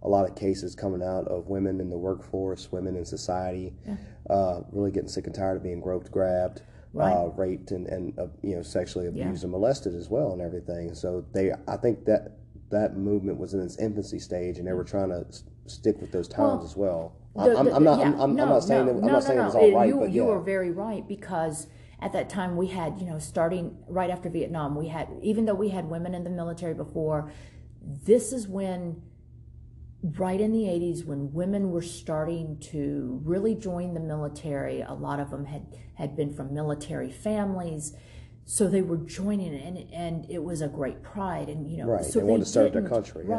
[0.02, 3.74] a lot of cases coming out of women in the workforce, women in society,
[4.30, 6.62] uh, really getting sick and tired of being groped, grabbed,
[6.98, 10.94] uh, raped, and, and uh, you know sexually abused and molested as well, and everything.
[10.94, 12.38] So they, I think that
[12.70, 16.10] that movement was in its infancy stage, and they were trying to s- stick with
[16.10, 17.16] those times Well, as well.
[17.34, 18.98] The- I'm, I'm, the- I'm not, yeah, I'm, I'm, no, I'm not saying no, that,
[19.00, 20.70] I'm no, not saying no, it was all right, You, but you yeah, were very
[20.70, 21.66] right because
[22.00, 25.54] at that time we had, you know, starting right after Vietnam, we had, even though
[25.54, 27.32] we had women in the military before,
[27.82, 29.02] this is when,
[30.18, 34.80] right in the 80s, when women were starting to really join the military.
[34.82, 37.94] A lot of them had, had been from military families.
[38.44, 42.04] So they were joining, and and it was a great pride, and you know, Right,
[42.04, 43.34] so they wanted to serve their country, yeah.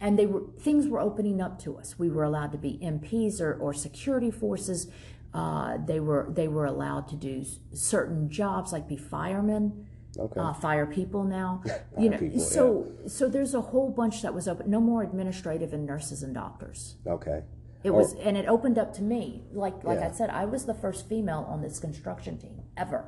[0.00, 1.98] And they were things were opening up to us.
[1.98, 4.88] We were allowed to be MPs or, or security forces.
[5.34, 9.86] Uh, they were they were allowed to do certain jobs like be firemen,
[10.18, 10.40] Okay.
[10.40, 11.62] uh, fire people now.
[11.98, 14.68] you know, people, so so there's a whole bunch that was open.
[14.70, 16.96] No more administrative and nurses and doctors.
[17.06, 17.42] okay.
[17.82, 19.42] It was and it opened up to me.
[19.52, 20.08] Like like Yeah.
[20.08, 23.06] I said, I was the first female on this construction team ever.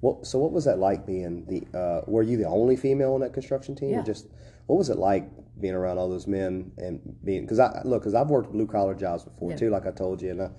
[0.00, 1.78] Well, so what was that like being the?
[1.78, 3.90] Uh, were you the only female on that construction team?
[3.90, 4.00] Yeah.
[4.00, 4.28] Or just
[4.68, 5.28] what was it like
[5.60, 7.42] being around all those men and being?
[7.42, 9.56] Because I look, because I've worked blue collar jobs before Yeah.
[9.56, 10.50] too, like I told you, and I,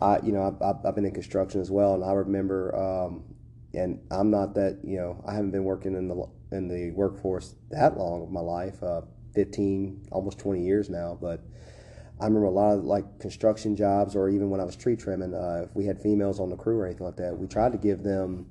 [0.00, 3.24] I you know, I've, I've- I've been in construction as well, and I remember, um,
[3.74, 7.56] and I'm not that, you know, I haven't been working in the in the workforce
[7.70, 9.00] that long of my life, uh,
[9.34, 11.40] 15, almost 20 years now, but.
[12.20, 15.34] I remember a lot of like construction jobs, or even when I was tree trimming,
[15.34, 17.78] uh, if we had females on the crew or anything like that, we tried to
[17.78, 18.46] give them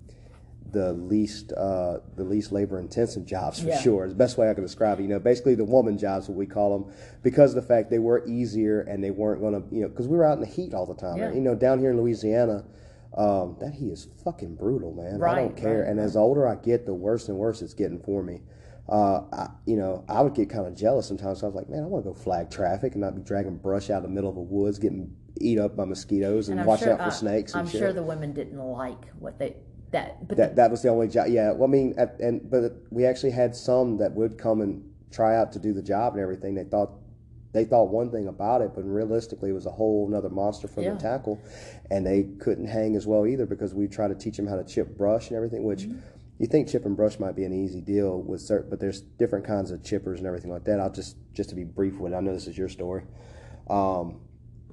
[0.73, 3.79] the least uh, the least labor intensive jobs for Yeah.
[3.79, 4.03] sure.
[4.05, 5.03] It's the best way I can describe it.
[5.03, 7.99] You know, basically the woman jobs, what we call them, because of the fact they
[7.99, 10.47] were easier and they weren't going to, you know, because we were out in the
[10.47, 11.17] heat all the time.
[11.17, 11.31] Yeah.
[11.31, 12.65] You know, down here in Louisiana,
[13.15, 15.19] um, that heat is fucking brutal, man.
[15.19, 15.81] Right, I don't care.
[15.81, 18.41] right, and as older I get, the worse and worse it's getting for me.
[18.89, 21.39] Uh, I, you know, I would get kind of jealous sometimes.
[21.39, 23.55] So I was like, man, I want to go flag traffic and not be dragging
[23.57, 26.67] brush out of the middle of the woods, getting eat up by mosquitoes and, And
[26.67, 27.79] watch sure, out for uh, snakes and I'm shit.
[27.79, 29.55] sure the women didn't like what they
[29.93, 31.27] that but That that was the only job.
[31.29, 34.83] Yeah, well, I mean, at, and but we actually had some that would come and
[35.11, 36.91] try out to do the job and everything, they thought
[37.53, 40.81] they thought one thing about it, but realistically it was a whole another monster for
[40.81, 40.93] Yeah.
[40.95, 41.39] the tackle,
[41.91, 44.63] and they couldn't hang as well either because we tried to teach them how to
[44.63, 45.83] chip brush and everything, which.
[45.83, 45.99] Mm-hmm.
[46.39, 49.45] You think chip and brush might be an easy deal with certain, but there's different
[49.45, 50.79] kinds of chippers and everything like that.
[50.79, 52.11] I'll just just to be brief with.
[52.11, 53.03] it, I know this is your story.
[53.69, 54.19] Um,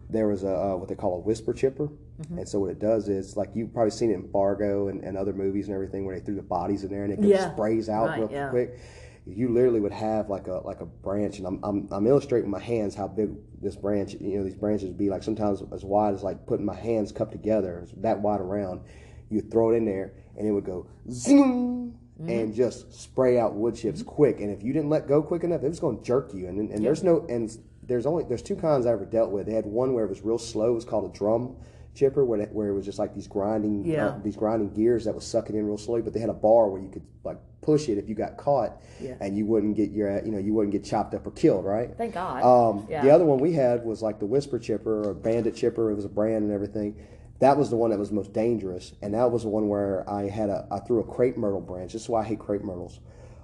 [0.09, 2.39] there was a uh, what they call a whisper chipper, Mm-hmm.
[2.39, 5.17] and so what it does is like you've probably seen it in Fargo and, and
[5.17, 7.53] other movies and everything where they threw the bodies in there and it Yeah.
[7.53, 8.49] sprays out Right, real yeah.
[8.51, 8.79] quick.
[9.27, 12.61] You literally would have like a like a branch, and I'm, I'm I'm illustrating with
[12.61, 13.31] my hands how big
[13.61, 14.15] this branch.
[14.15, 17.13] You know, these branches would be like sometimes as wide as like putting my hands
[17.13, 18.81] cupped together, that wide around.
[19.29, 21.95] You throw it in there, and it would go zing.
[22.21, 22.29] Mm-hmm.
[22.31, 25.63] And just spray out wood chips quick, and if you didn't let go quick enough,
[25.63, 26.49] it was going to jerk you.
[26.49, 27.51] And, and there's no, and
[27.83, 29.47] there's only there's two kinds I ever dealt with.
[29.47, 30.73] They had one where it was real slow.
[30.73, 31.57] It was called a drum
[31.95, 34.07] chipper, where it, where it was just like these grinding Yeah.
[34.09, 36.03] uh, these grinding gears that was sucking in real slowly.
[36.03, 38.81] But they had a bar where you could like push it if you got caught,
[39.01, 39.17] Yeah.
[39.21, 41.91] and you wouldn't get your you know you wouldn't get chopped up or killed, right?
[41.97, 42.43] Thank God.
[42.43, 43.03] Um, yeah.
[43.03, 45.91] The other one we had was like the Whisper Chipper or Bandit Chipper.
[45.91, 46.97] It was a brand and everything.
[47.41, 50.29] That was the one that was most dangerous, and that was the one where I
[50.29, 51.93] had a I threw a crepe myrtle branch.
[51.95, 53.01] This is why I hate crepe myrtles.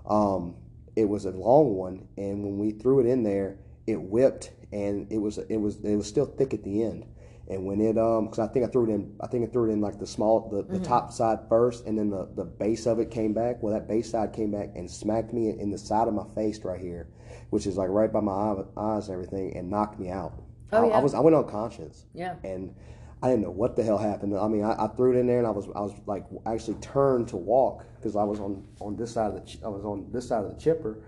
[0.09, 0.55] Um,
[0.95, 5.11] it was a long one, and when we threw it in there, it whipped, and
[5.11, 7.05] it was it was it was still thick at the end.
[7.49, 9.71] And when it um, because I think I threw it in, I think I threw
[9.71, 12.87] it in like the small, the, the top side first, and then the the base
[12.87, 13.63] of it came back.
[13.63, 16.59] Well, that base side came back and smacked me in the side of my face
[16.65, 17.09] right here,
[17.51, 20.43] which is like right by my eye, eyes and everything, and knocked me out.
[20.73, 20.95] Oh, I, yeah.
[20.99, 22.35] I was I went unconscious Yeah.
[22.43, 22.75] and
[23.23, 24.37] I didn't know what the hell happened.
[24.37, 26.79] I mean, I, I threw it in there, and I was I was like actually
[26.81, 29.85] turned to walk because I was on on this side of the ch- I was
[29.85, 30.99] on this side of the chipper.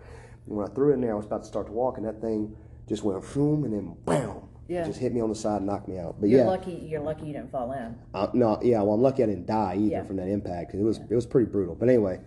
[0.47, 2.07] And when I threw it in there, I was about to start to walk, and
[2.07, 2.57] that thing
[2.89, 4.83] just went boom, and then bam, Yeah.
[4.83, 6.17] it just hit me on the side and knocked me out.
[6.21, 6.73] But You're yeah, lucky.
[6.73, 7.97] You're lucky you didn't fall in.
[8.15, 10.05] uh, no, yeah, well, I'm lucky I didn't die either Yeah.
[10.05, 10.75] from that impact.
[10.75, 11.75] it was it was pretty brutal.
[11.75, 12.21] But anyway,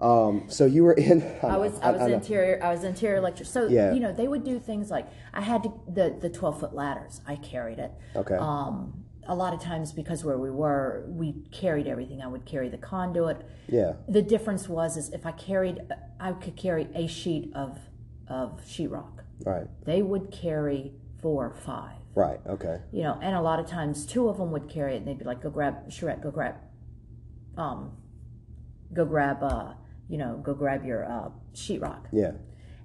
[0.00, 1.22] um, so you were in.
[1.42, 2.06] I was I was know.
[2.08, 3.48] interior I was interior electric.
[3.48, 3.92] So Yeah.
[3.94, 7.20] you know they would do things like I had to, the the twelve foot ladders.
[7.26, 7.90] I carried it.
[8.14, 8.36] Okay.
[8.36, 12.22] Um, a lot of times because where we were, we carried everything.
[12.22, 13.36] I would carry the conduit.
[13.66, 13.92] yeah.
[14.08, 15.80] The difference was is if I carried,
[16.18, 17.78] I could carry a sheet of
[18.28, 19.20] of sheetrock.
[19.44, 19.66] Right.
[19.84, 21.96] They would carry four or five.
[22.14, 22.40] Right.
[22.46, 22.78] Okay.
[22.92, 25.18] You know, and a lot of times two of them would carry it, and they'd
[25.18, 26.56] be like, "Go grab, Charette, go grab,
[27.56, 27.92] um,
[28.92, 29.74] go grab, uh,
[30.08, 32.32] you know, go grab your uh, sheetrock." Yeah.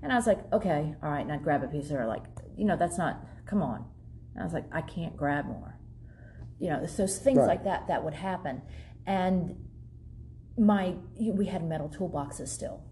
[0.02, 1.22] And I was like, okay, all right.
[1.22, 2.24] And I'd grab a piece of her, like,
[2.58, 3.86] you know, that's not, come on.
[4.34, 5.80] And I was like, I can't grab more.
[6.60, 7.48] You know, so things Right.
[7.48, 8.62] like that that would happen.
[9.06, 9.56] And
[10.58, 12.84] my, we had metal toolboxes still,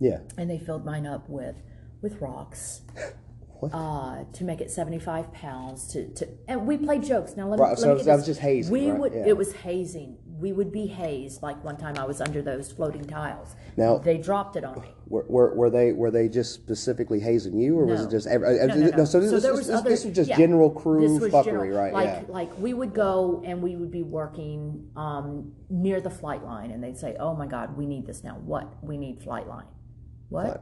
[0.00, 0.20] Yeah.
[0.38, 1.56] and they filled mine up with,
[2.00, 2.80] with rocks.
[3.72, 7.62] Uh, to make it 75 pounds to, to and we played jokes now let me,
[7.62, 8.98] Right, let so me that was just hazing, we right?
[9.00, 9.26] would Yeah.
[9.28, 13.04] it was hazing we would be hazed like one time i was under those floating
[13.04, 17.20] tiles Now- they dropped it on me Were, were, were they were they just specifically
[17.20, 19.04] hazing you, or was it just every, uh, No, no, no.
[19.04, 20.36] So this, So this, there was this, other- this was just yeah.
[20.36, 21.92] general crew fuckery, general- right?
[21.92, 22.22] Like, yeah.
[22.28, 26.82] like we would go and we would be working um, near the flight line, and
[26.82, 28.36] they'd say, "Oh my God, we need this now.
[28.44, 28.66] What?
[28.82, 29.66] We need flight line.
[30.30, 30.46] What?
[30.46, 30.60] Flight-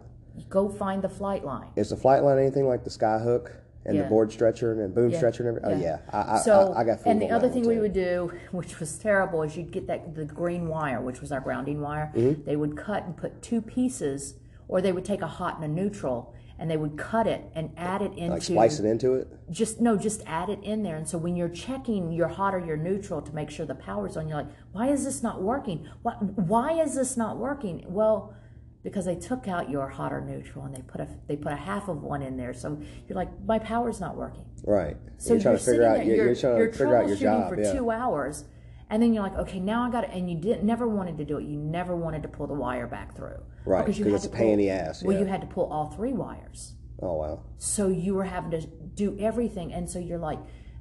[0.48, 3.52] Go find the flight line." Is the flight line anything like the skyhook
[3.84, 5.82] and the board stretcher and boom Yeah, stretcher and everything?
[5.82, 5.98] yeah.
[5.98, 8.32] Oh yeah, I, I, So, I, I got and the other thing we would do,
[8.52, 12.12] which was terrible, is you'd get that the green wire, which was our grounding wire.
[12.14, 12.44] Mm-hmm.
[12.44, 14.34] They would cut and put two pieces,
[14.68, 17.72] or they would take a hot and a neutral, and they would cut it and
[17.76, 19.26] add it into like splice it into it.
[19.50, 20.96] just no, just add it in there.
[20.96, 24.16] And so when you're checking your hot or your neutral to make sure the power's
[24.16, 25.88] on, you're like, why is this not working?
[26.02, 27.84] Why, why is this not working?
[27.88, 28.32] Well,
[28.82, 31.56] because they took out your hot or neutral and they put a they put a
[31.56, 32.52] half of one in there.
[32.52, 34.44] So you're like, my power's not working.
[34.64, 34.96] Right.
[35.18, 35.96] So you're trying to figure out.
[35.98, 37.48] there, You're, you're, you're trying you're to figure out your job.
[37.48, 37.72] for yeah.
[37.72, 38.44] two hours,
[38.90, 40.10] and then you're like, okay, now I got it.
[40.12, 41.44] And you didn't never wanted to do it.
[41.44, 43.40] You never wanted to pull the wire back through.
[43.64, 45.46] Right, Because you had it's to a pain in the ass, Well, you had to
[45.46, 46.74] pull all three wires.
[47.00, 47.42] Oh wow.
[47.58, 49.72] So you were having to do everything.
[49.72, 50.38] And so you're like,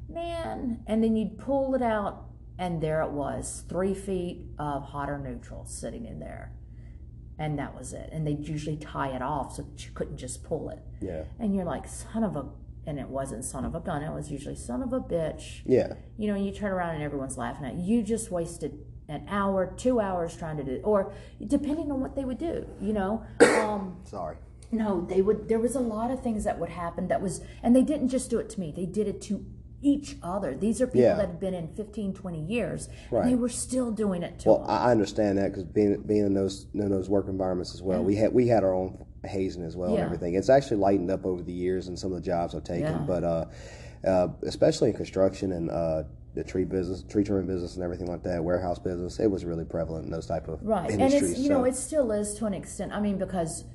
[0.10, 0.84] man.
[0.88, 2.26] And then you'd pull it out,
[2.58, 6.54] and there it was three feet of hot or neutral sitting in there.
[7.41, 8.10] And that was it.
[8.12, 10.77] And they'd usually tie it off so that you couldn't just pull it.
[11.01, 11.23] Yeah.
[11.39, 12.45] And you're like, son of a.
[12.86, 15.62] And it wasn't son of a gun, it was usually son of a bitch.
[15.65, 15.93] Yeah.
[16.17, 17.97] You know, and you turn around and everyone's laughing at you.
[17.97, 18.77] You just wasted
[19.08, 21.12] an hour, two hours trying to do, or
[21.45, 23.23] depending on what they would do, you know.
[23.39, 24.38] Um, Sorry.
[24.71, 25.47] no, they would.
[25.47, 28.30] There was a lot of things that would happen that was, and they didn't just
[28.30, 28.71] do it to me.
[28.75, 29.45] They did it to
[29.82, 30.56] each other.
[30.56, 31.15] These are people Yeah.
[31.15, 33.24] that have been in 15, 20 years, Right.
[33.24, 34.67] and they were still doing it to Well, them.
[34.70, 38.15] I understand that because being being in those in those work environments as well, we
[38.15, 40.34] had we had our own hazing as well and everything.
[40.36, 43.04] It's actually lightened up over the years in some of the jobs I've taken, Yeah.
[43.08, 43.46] but uh,
[44.04, 48.24] uh, especially in construction and uh, the tree business, tree trimming business, and everything like
[48.24, 51.50] that, warehouse business, it was really prevalent in those type of right, and it's you
[51.50, 52.91] know it still is to an extent.
[52.94, 53.65] I mean, because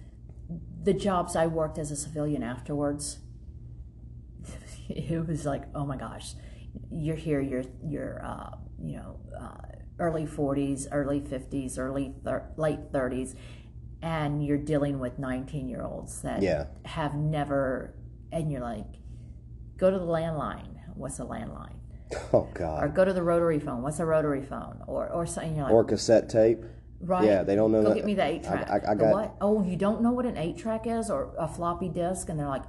[0.83, 3.19] the jobs I worked as a civilian afterwards,
[4.91, 6.35] it was like, oh my gosh,
[6.91, 8.51] you're here, you're you're uh,
[8.83, 9.57] you know uh,
[9.99, 13.35] early 40s, early 50s, early thir- late 30s,
[14.03, 16.67] and you're dealing with 19 year olds that Yeah.
[16.85, 17.95] have never,
[18.33, 18.87] and you're like,
[19.79, 20.75] go to the landline.
[20.95, 21.73] What's a landline?
[22.33, 22.85] Oh God!
[22.85, 23.83] Or go to the rotary phone.
[23.83, 24.81] What's a rotary phone?
[24.87, 25.57] Or or something.
[25.57, 26.65] You're like, Or cassette tape.
[27.01, 27.25] Right.
[27.25, 28.71] Yeah, they don't know Go that- get me the eight track.
[28.71, 29.35] I- I- I got- what?
[29.41, 32.47] Oh, you don't know what an eight track is or a floppy disk, and they're
[32.49, 32.63] like,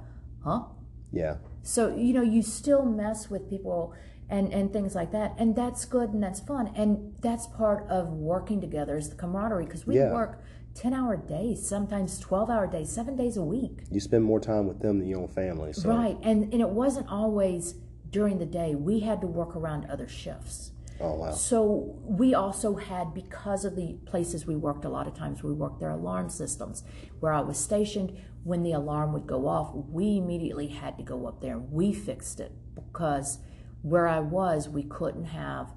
[0.44, 0.64] huh?
[1.12, 1.36] Yeah.
[1.68, 3.92] So you know, you still mess with people
[4.30, 8.08] and and things like that, and that's good and that's fun, and that's part of
[8.08, 10.10] working together is the camaraderie because we Yeah.
[10.14, 10.40] work
[10.74, 13.82] ten hour days, sometimes twelve hour days, seven days a week.
[13.90, 15.74] You spend more time with them than your own family.
[15.74, 15.90] So.
[15.90, 17.74] Right, and and it wasn't always
[18.10, 18.74] during the day.
[18.74, 20.72] We had to work around other shifts.
[21.00, 21.30] Oh wow.
[21.32, 25.52] So we also had, because of the places we worked, a lot of times we
[25.52, 26.82] worked their alarm systems.
[27.20, 31.26] Where I was stationed, when the alarm would go off, we immediately had to go
[31.26, 33.38] up there and we fixed it because
[33.82, 35.72] where I was, we couldn't have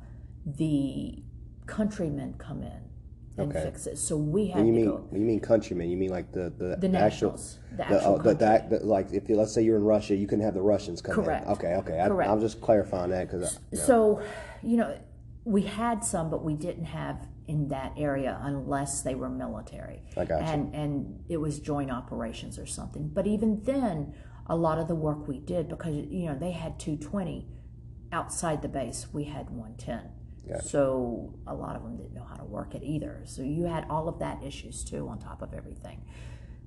[0.46, 1.22] the
[1.68, 2.82] countrymen come in
[3.38, 3.64] and Okay.
[3.64, 3.98] fix it.
[3.98, 5.08] So we had you to mean go.
[5.14, 5.90] you mean countrymen?
[5.90, 8.86] You mean like the the, The actual nationals, the the, actual oh, the, the, the-
[8.86, 11.46] like if you, let's say you're in Russia, you can have the Russians come Correct.
[11.46, 11.54] in.
[11.54, 12.00] Okay, okay.
[12.00, 12.08] I.
[12.08, 14.22] I'm just clarifying that because So,
[14.64, 14.98] you know,
[15.44, 20.04] we had some, but we didn't have in that area unless they were military.
[20.16, 20.48] I got you.
[20.48, 23.10] And and it was joint operations or something.
[23.10, 24.14] But even then,
[24.48, 27.48] a lot of the work we did because you know they had 220
[28.12, 30.12] outside the base, we had 110.
[30.48, 30.68] Gotcha.
[30.68, 33.22] So a lot of them didn't know how to work it either.
[33.26, 36.04] So you had all of that issues too on top of everything.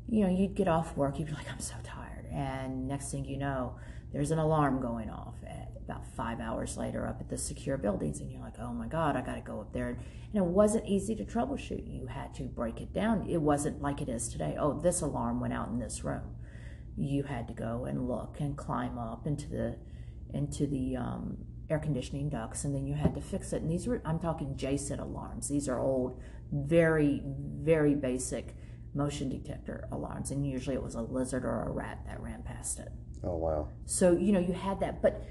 [0.08, 2.26] You know, you'd get off work, you'd be like, I'm so tired.
[2.32, 3.76] And next thing you know,
[4.12, 5.34] there's an alarm going off
[5.84, 8.20] about five hours later up at the secure buildings.
[8.20, 9.88] And you're like, oh my God, I got to go up there.
[9.88, 9.98] And
[10.34, 11.86] it wasn't easy to troubleshoot.
[11.86, 13.28] You had to break it down.
[13.28, 14.56] It wasn't like it is today.
[14.58, 16.36] Oh, this alarm went out in this room.
[16.96, 19.76] You had to go and look and climb up into the
[20.32, 21.36] into the um,
[21.70, 23.62] air conditioning ducts, and then you had to fix it.
[23.62, 25.48] And these were I'm talking JCIT alarms.
[25.48, 26.20] These are old,
[26.52, 28.54] very very basic
[28.94, 32.78] motion detector alarms, and usually it was a lizard or a rat that ran past
[32.78, 32.88] it.
[33.24, 33.68] oh wow.
[33.86, 35.02] So, you know, you had that.
[35.02, 35.22] But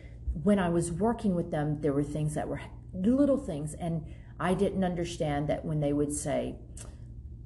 [0.41, 2.62] when I was working with them, there were things that were
[2.93, 3.74] little things.
[3.76, 4.06] And
[4.39, 6.56] I didn't understand that when they would say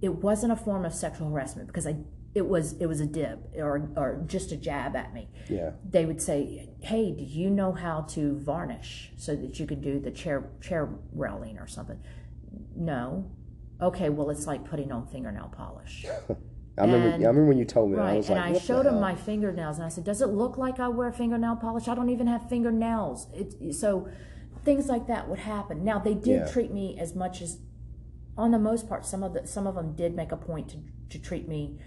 [0.01, 1.95] it wasn't a form of sexual harassment because I,
[2.33, 5.27] it was, it was a dib or, or just a jab at me.
[5.49, 5.71] Yeah.
[5.89, 9.99] They would say, Hey, do you know how to varnish so that you could do
[9.99, 11.99] the chair, chair railing or something?
[12.75, 13.29] No.
[13.81, 14.09] Okay.
[14.09, 16.05] Well, it's like putting on fingernail polish.
[16.77, 17.07] I remember.
[17.07, 18.01] And- I remember when you told me that.
[18.03, 20.27] I Right, was and like, I showed him my fingernails, and I said, "Does it
[20.27, 21.87] look like I wear fingernail polish?
[21.87, 24.07] I don't even have fingernails." It, so
[24.63, 25.83] things like that would happen.
[25.83, 26.45] Now they did Yeah.
[26.47, 27.59] treat me as much as,
[28.37, 30.77] on the most part, some of the some of them did make a point to
[31.09, 31.79] to treat me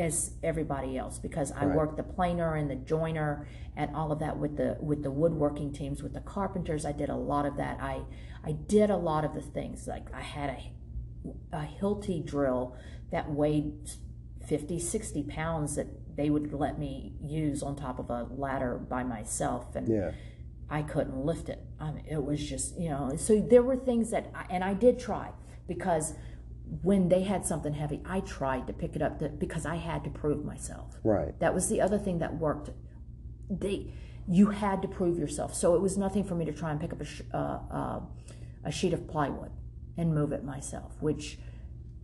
[0.00, 1.76] as everybody else because I Right.
[1.76, 5.72] worked the planer and the joiner and all of that with the with the woodworking
[5.72, 6.84] teams with the carpenters.
[6.84, 7.78] I did a lot of that.
[7.80, 8.02] I
[8.44, 10.72] I did a lot of the things like I had a
[11.52, 12.74] a Hilti drill
[13.12, 13.90] that weighed
[14.46, 19.04] 50, 60 pounds that they would let me use on top of a ladder by
[19.04, 19.76] myself.
[19.76, 20.10] And Yeah.
[20.68, 21.62] I couldn't lift it.
[21.78, 24.72] I mean, it was just, you know, so there were things that, I, and I
[24.74, 25.30] did try
[25.68, 26.14] because
[26.82, 30.02] when they had something heavy, I tried to pick it up to, because I had
[30.04, 30.98] to prove myself.
[31.04, 31.38] Right.
[31.40, 32.70] That was the other thing that worked.
[33.50, 33.92] They,
[34.26, 35.54] you had to prove yourself.
[35.54, 38.00] So it was nothing for me to try and pick up a, sh- uh, uh,
[38.64, 39.50] a sheet of plywood
[39.98, 41.38] and move it myself, which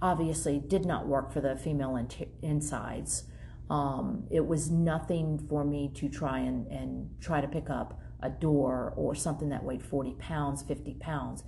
[0.00, 2.08] obviously did not work for the female in-
[2.42, 3.24] insides.
[3.70, 8.30] Um, it was nothing for me to try and, and try to pick up a
[8.30, 11.44] door or something that weighed 40 pounds, 50 pounds,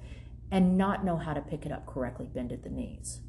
[0.50, 3.20] and not know how to pick it up correctly, bend at the knees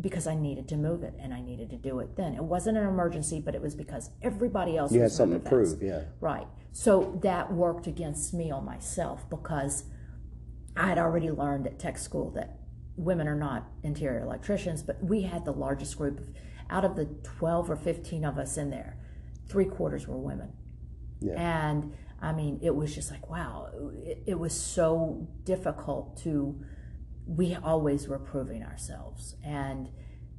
[0.00, 2.34] because I needed to move it and I needed to do it then.
[2.34, 5.82] It wasn't an emergency, but it was because everybody else You had something to prove.
[5.82, 6.02] Yeah.
[6.20, 6.46] Right.
[6.72, 9.84] So that worked against me on myself because
[10.76, 12.57] I had already learned at tech school that
[12.98, 16.28] women are not interior electricians, but we had the largest group of,
[16.68, 18.98] out of the 12 or 15 of us in there,
[19.48, 20.52] three quarters were women.
[21.20, 21.34] Yeah.
[21.36, 23.70] And I mean, it was just like, wow,
[24.04, 26.60] it, it was so difficult to,
[27.26, 29.36] we always were proving ourselves.
[29.44, 29.88] And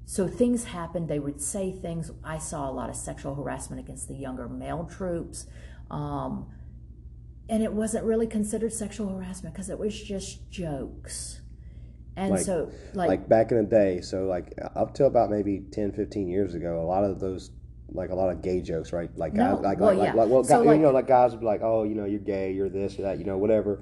[0.06, 1.08] so things happened.
[1.08, 2.12] They would say things.
[2.24, 5.46] I saw a lot of sexual harassment against the younger male troops.
[5.90, 6.48] Um,
[7.48, 11.42] and it wasn't really considered sexual harassment because it was just jokes.
[12.20, 15.62] And Like- so, like, like back in the day so like up till about maybe
[15.72, 17.52] 10 15 years ago a lot of those
[17.92, 20.14] like a lot of gay jokes right like No, guys like well, like, yeah.
[20.14, 22.06] like, well So, guy- like- you know like guys would be like oh you know
[22.06, 23.82] you're gay you're this or that you know whatever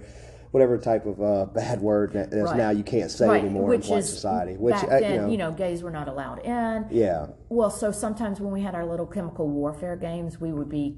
[0.51, 2.55] whatever type of uh, bad word that's Right.
[2.55, 4.55] now you can't say right, anymore which in polite society.
[4.55, 6.85] Which back uh, then, you know, you know, gays were not allowed in.
[6.89, 7.27] yeah.
[7.49, 10.95] Well, so sometimes when we had our little chemical warfare games, we would be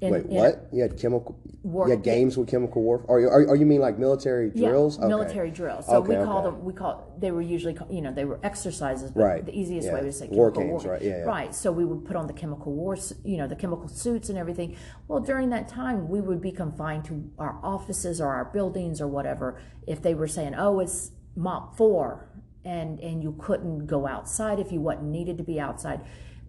[0.00, 0.68] in, Wait, in- what?
[0.72, 1.38] You had chemical.
[1.62, 3.06] War- you had games with chemical warfare.
[3.08, 4.98] Or, or, or you mean like military Yeah, drills?
[4.98, 5.08] Okay.
[5.08, 5.86] military drills.
[5.86, 6.56] So we Okay, call okay.
[6.56, 6.64] them.
[6.64, 9.94] We call they were usually you know they were exercises, but Right, the easiest yeah.
[9.94, 11.22] way was to say War chemical games, right, yeah, yeah.
[11.24, 11.54] Right.
[11.54, 14.76] So we would put on the chemical wars, you know, the chemical suits and everything.
[15.08, 19.08] Well, during that time, we would be confined to our offices or our buildings or
[19.08, 19.58] whatever.
[19.86, 22.28] If they were saying, "Oh, it's MOPP four,
[22.64, 26.00] and and you couldn't go outside if you wasn't needed to be outside,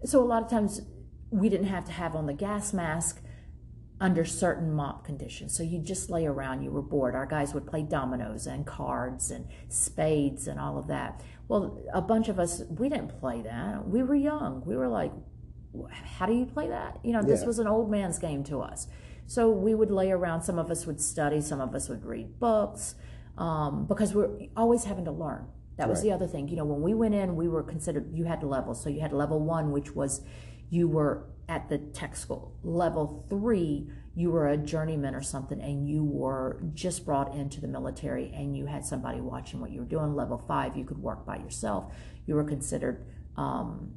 [0.03, 0.81] so a lot of times
[1.31, 3.21] we didn't have to have on the gas mask
[3.99, 5.55] under certain MOPP conditions.
[5.57, 7.15] So you just lay around, you were bored.
[7.15, 11.23] Our guys would play dominoes and cards and spades and all of that.
[11.47, 13.87] Well, a bunch of us, we didn't play that.
[13.87, 14.61] We were young.
[14.65, 15.11] We were like,
[16.17, 16.99] how do you play that?
[17.03, 18.87] You know, this was an old man's game to us.
[19.25, 20.43] So we would lay around.
[20.43, 22.95] Some of us would study, some of us would read books
[23.37, 25.47] um, because we're always having to learn.
[25.77, 26.05] That was Right.
[26.09, 26.47] the other thing.
[26.47, 28.81] You know, when we went in, we were considered, you had to levels.
[28.81, 30.21] So you had level one, which was
[30.69, 32.53] you were at the tech school.
[32.63, 37.67] Level three, you were a journeyman or something, and you were just brought into the
[37.67, 40.15] military and you had somebody watching what you were doing.
[40.15, 41.93] Level five, you could work by yourself.
[42.25, 43.05] You were considered
[43.37, 43.93] um,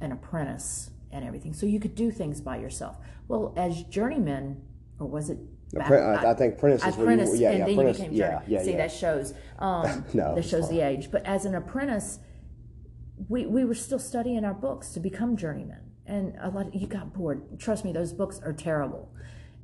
[0.00, 1.52] an apprentice and everything.
[1.52, 2.96] So you could do things by yourself.
[3.28, 4.62] Well, as journeyman,
[4.98, 5.38] or was it?
[5.72, 8.04] back- I, I think apprentice is where you, apprentice, yeah, and yeah, then apprentice, you
[8.04, 8.50] became yeah, journeyman.
[8.50, 8.76] yeah, See, yeah.
[8.78, 11.10] that shows um, No, that shows the age.
[11.10, 12.18] But as an apprentice,
[13.28, 16.68] we we were still studying our books to become journeymen, and a lot.
[16.68, 17.58] of, you got bored.
[17.58, 19.10] Trust me, those books are terrible.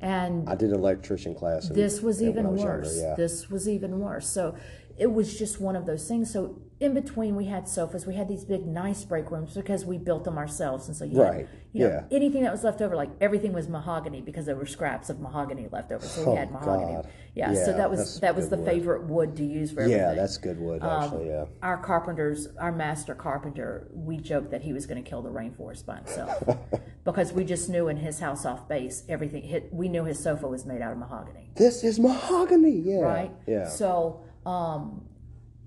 [0.00, 1.68] And I did an electrician class.
[1.68, 2.98] this was even was younger, worse.
[3.00, 3.14] yeah.
[3.16, 4.28] This was even worse.
[4.28, 4.54] So
[4.96, 6.32] it was just one of those things.
[6.32, 8.06] So in between, we had sofas.
[8.06, 10.86] We had these big, nice break rooms because we built them ourselves.
[10.86, 11.48] And so you had, Right.
[11.72, 12.04] you know, Yeah.
[12.16, 15.66] anything that was left over, like everything was mahogany because there were scraps of mahogany
[15.72, 16.04] left over.
[16.04, 16.92] So we Oh, had mahogany.
[16.94, 17.06] God.
[17.34, 18.66] Yeah, So that was that was the wood.
[18.66, 20.00] favorite wood to use for everything.
[20.02, 21.28] yeah, that's good wood actually.
[21.28, 21.44] yeah.
[21.62, 25.84] Our carpenters, our master carpenter, we joked that he was going to kill the rainforest
[25.86, 26.42] by himself
[27.04, 29.42] because we just knew in his house off base everything.
[29.42, 32.70] Hit, we knew his sofa was made out of mahogany This is mahogany.
[32.70, 33.00] Yeah.
[33.00, 33.30] right?
[33.46, 33.66] Yeah.
[33.68, 35.04] So, um,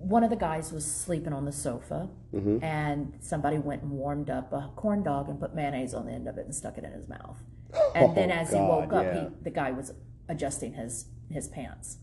[0.02, 2.64] one of the guys was sleeping on the sofa, Mm-hmm.
[2.64, 6.26] and somebody went and warmed up a corn dog and put mayonnaise on the end
[6.26, 7.38] of it and stuck it in his mouth.
[7.94, 9.20] And then, Oh, as God, he woke up, yeah.
[9.20, 9.92] he, the guy was
[10.28, 11.98] adjusting his his pants.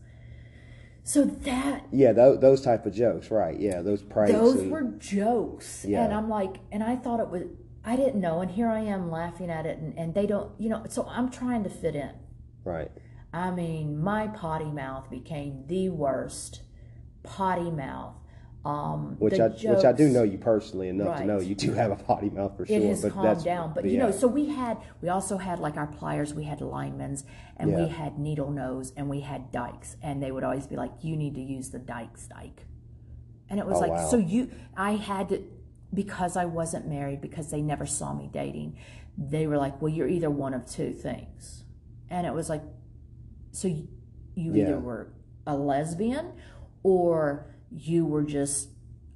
[1.02, 3.58] So that Yeah, those, those type of jokes, right?
[3.58, 4.32] Yeah, those pranks.
[4.32, 6.04] those and- were jokes, Yeah.
[6.04, 7.42] and I'm like, and I thought it was.
[7.84, 10.68] I didn't know, and here I am laughing at it, and, and they don't, you
[10.68, 10.84] know.
[10.90, 12.10] So I'm trying to fit in.
[12.64, 12.90] right.
[13.32, 16.62] I mean, my potty mouth became the worst
[17.22, 18.14] potty mouth.
[18.62, 21.90] Um, Which I which I do know you personally enough to know you do have
[21.92, 22.76] a potty mouth for sure.
[22.76, 25.78] It has but calmed down, but you know, so we had, we also had like
[25.78, 27.24] our pliers, we had linemen's,
[27.56, 30.92] and we had needle nose, and we had dikes, and they would always be like,
[31.00, 32.66] "You need to use the dikes dike,"
[33.48, 34.08] and it was Oh, like, wow.
[34.10, 35.42] so you, I had to,
[35.94, 38.76] because I wasn't married, because they never saw me dating,
[39.16, 41.64] they were like, "Well, you're either one of two things,"
[42.10, 42.62] and it was like,
[43.52, 43.88] so you,
[44.34, 44.64] you Yeah.
[44.64, 45.12] either were
[45.46, 46.32] a lesbian
[46.82, 48.68] or you were just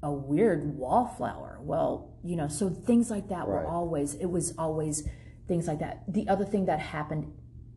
[0.03, 1.59] a weird wallflower.
[1.63, 3.67] Well, you know, so things like that were Right.
[3.67, 5.09] always, it was always
[5.49, 6.05] things like that.
[6.09, 7.33] The other thing that happened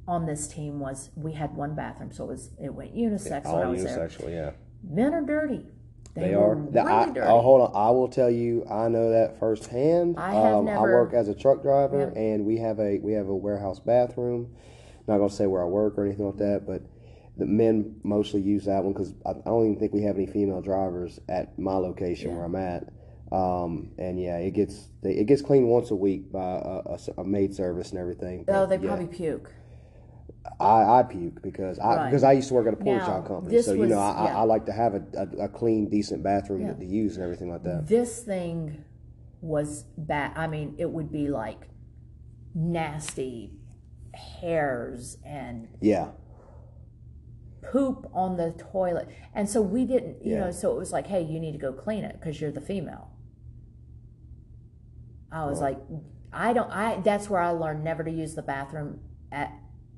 [0.07, 3.55] on this team was we had one bathroom, so it was it went unisex when
[3.55, 4.09] I all was there.
[4.29, 4.51] Yeah,
[4.83, 5.65] Men are dirty.
[6.13, 6.55] They, they are.
[6.55, 7.19] really I, dirty.
[7.21, 7.71] oh, hold on.
[7.75, 8.65] I will tell you.
[8.69, 10.17] I know that firsthand.
[10.17, 12.19] I have um, I work as a truck driver, Yeah.
[12.21, 14.55] and we have a we have a warehouse bathroom.
[15.07, 16.81] Not gonna say where I work or anything like that, but
[17.37, 20.25] the men mostly use that one because I, I don't even think we have any
[20.27, 22.89] female drivers at my location where I'm at.
[23.31, 26.81] Um, and yeah, it gets they, it gets cleaned once a week by
[27.17, 28.45] a maid service and everything.
[28.47, 28.87] oh, they yeah.
[28.87, 29.51] probably puke.
[30.61, 32.09] I, I puke because I Right.
[32.09, 34.23] because I used to work at a porta john company, so you was- know I,
[34.25, 34.37] yeah.
[34.37, 36.73] I, I like to have a, a, a clean, decent bathroom Yeah.
[36.73, 37.85] to, to use and everything like that.
[37.87, 38.83] This thing
[39.41, 40.31] was bad.
[40.37, 41.67] I mean, it would be like
[42.55, 43.51] nasty
[44.13, 46.07] hairs and Yeah,
[47.71, 49.07] poop on the toilet.
[49.33, 50.45] And so we didn't, you Yeah.
[50.45, 52.61] know, so it was like, hey, you need to go clean it because you're the
[52.61, 53.09] female.
[55.31, 55.77] I was like,
[56.31, 58.99] I don't, I, that's where I learned never to use the bathroom
[59.31, 59.51] at,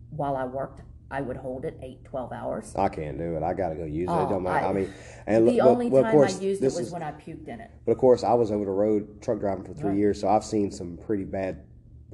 [0.09, 0.81] while I worked.
[1.11, 2.75] I would hold it eight, 12 hours.
[2.75, 3.41] I can't do it.
[3.41, 4.11] I gotta go use it.
[4.11, 4.65] Oh, it don't matter.
[4.67, 4.93] I, I- mean,
[5.25, 7.59] and The only well, time course, I used it was is- when I puked in
[7.59, 7.71] it.
[7.85, 9.97] But of course, I was over the road truck driving for three Right.
[9.97, 11.63] years, so I've seen some pretty bad,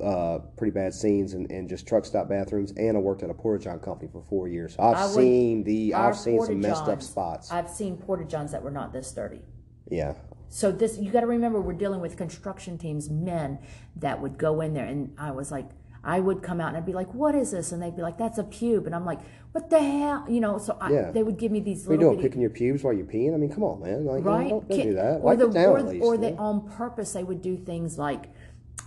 [0.03, 2.71] uh, pretty bad scenes and, in just truck stop bathrooms.
[2.77, 5.13] And I worked at a porta john company for four years, so I've I would-
[5.15, 7.51] seen the, Our I've seen some messed up porta-johns, spots.
[7.51, 9.41] I've seen porta johns that were not this dirty.
[9.89, 10.13] yeah,
[10.49, 13.59] So this, you got to remember, we're dealing with construction teams, men
[13.97, 15.69] that would go in there, and I was like,
[16.07, 18.15] I would come out and I'd be like, "What is this?" And they'd be like,
[18.19, 19.17] "That's a pube," and I'm like,
[19.53, 20.59] "What the hell?" You know.
[20.59, 21.09] So I, Yeah.
[21.09, 22.17] they would give me these What are you little doing?
[22.17, 23.33] bitty- Picking your pubes while you're peeing?
[23.33, 24.05] I mean, come on, man.
[24.05, 24.47] Like, right?
[24.47, 25.15] Don't, don't Ki- do that.
[25.21, 26.05] Or Wipe the it down or, at least.
[26.05, 26.37] or you they know?
[26.37, 28.25] on purpose they would do things like,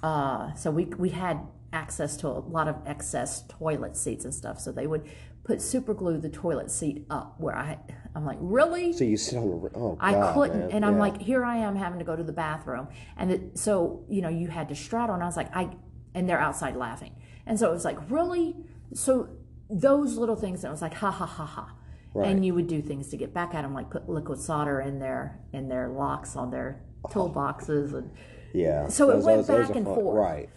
[0.03, 1.41] uh, so we we had
[1.73, 4.59] access to a lot of excess toilet seats and stuff.
[4.61, 5.07] So they would
[5.45, 7.79] put super glue the toilet seat up where I
[8.15, 8.93] I'm like really.
[8.93, 9.71] So you sit on the.
[9.75, 10.71] Oh, I couldn't, man.
[10.73, 11.01] and I'm Yeah.
[11.01, 14.29] like, here I am having to go to the bathroom, and it, so you know,
[14.29, 15.71] you had to straddle, and I was like, I,
[16.15, 17.15] and they're outside laughing,
[17.47, 18.57] and so it was like, really,
[18.95, 19.29] so
[19.71, 21.73] those little things, that was like, ha ha ha ha,
[22.15, 22.29] Right.
[22.31, 24.99] and you would do things to get back at them, like put liquid solder in
[24.99, 28.11] their in their locks on their toolboxes, and
[28.53, 28.89] Yeah.
[28.89, 29.95] So it went those- those back are and fun.
[29.95, 30.17] forth.
[30.19, 30.49] Right.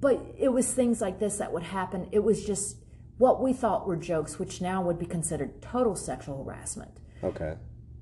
[0.00, 2.08] but it was things like this that would happen.
[2.10, 2.76] It was just
[3.18, 6.90] what we thought were jokes, which now would be considered total sexual harassment.
[7.22, 7.54] Okay.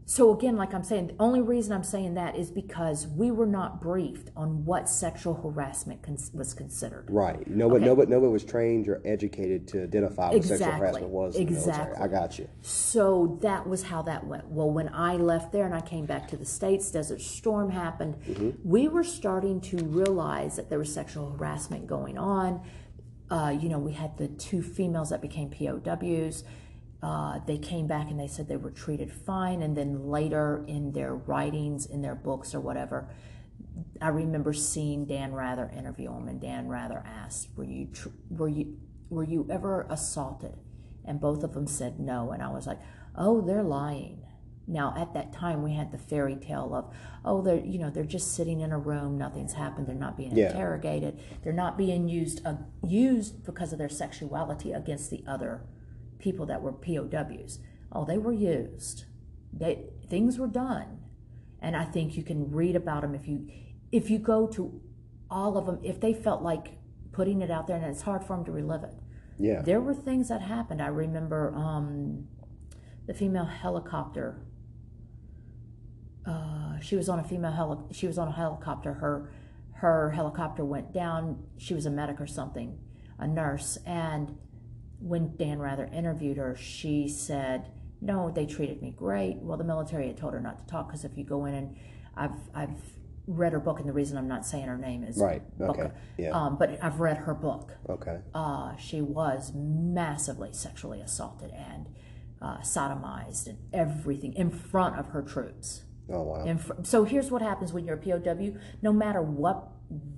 [0.07, 3.47] So again, like I'm saying, the only reason I'm saying that is because we were
[3.47, 7.07] not briefed on what sexual harassment cons- was considered.
[7.09, 7.47] Right.
[7.49, 7.87] Nobody, Okay.
[7.87, 11.37] nobody, nobody was trained or educated to identify what sexual harassment was.
[11.37, 11.73] In the military.
[11.77, 12.05] Exactly.
[12.05, 12.49] I got you.
[12.61, 14.47] So that was how that went.
[14.51, 18.59] Well, when I left there and I came back to the States, Desert Storm happened.
[18.63, 22.61] We were starting to realize that there was sexual harassment going on.
[23.31, 26.45] Uh, you know, we had the two females that became POWs.
[27.05, 29.61] Uh, they came back and they said they were treated fine.
[29.61, 33.11] And then later in their writings, in their books or whatever,
[34.01, 38.49] I remember seeing Dan Rather interview him, and Dan Rather asked, "Were you tr- were
[38.49, 38.79] you
[39.11, 40.55] were you ever assaulted?"
[41.05, 42.81] And both of them said no, and I was like,
[43.15, 44.23] "Oh, they're lying."
[44.67, 48.05] Now, at that time, we had the fairy tale of, "Oh, they're you know they're
[48.05, 50.47] just sitting in a room, nothing's happened, they're not being Yeah.
[50.53, 55.61] interrogated, they're not being used uh, used because of their sexuality against the other
[56.19, 57.59] people that were POWs.
[57.93, 59.05] Oh, they were used.
[59.53, 61.05] They things were done."
[61.65, 63.49] and I think you can read about them if you
[63.91, 64.81] if you go to
[65.31, 66.77] all of them if they felt like
[67.11, 68.95] putting it out there and it's hard for them to relive it.
[69.39, 69.63] Yeah.
[69.63, 70.83] There were things that happened.
[70.83, 72.29] I remember um,
[73.07, 74.43] the female helicopter.
[76.27, 78.95] Uh, she was on a female heli- She was on a helicopter.
[78.95, 79.33] Her
[79.77, 81.45] her helicopter went down.
[81.57, 82.79] She was a medic or something,
[83.19, 83.79] a nurse.
[83.87, 84.37] And
[85.01, 87.71] when Dan Rather interviewed her, she said,
[88.01, 91.05] "No, they treated me great." Well, the military had told her not to talk because
[91.05, 91.77] if you go in and
[92.17, 92.77] I've I've
[93.27, 95.43] read her book, and the reason I'm not saying her name is Right.
[95.59, 95.85] Booker.
[95.85, 95.91] Okay.
[96.19, 96.31] Yeah.
[96.33, 98.19] Um, but I've read her book Okay.
[98.35, 101.89] uh, she was massively sexually assaulted and
[102.43, 105.85] uh, sodomized and everything in front of her troops.
[106.11, 106.45] Oh wow.
[106.45, 108.59] In fr- so here's what happens when you're a POW.
[108.83, 109.69] No matter what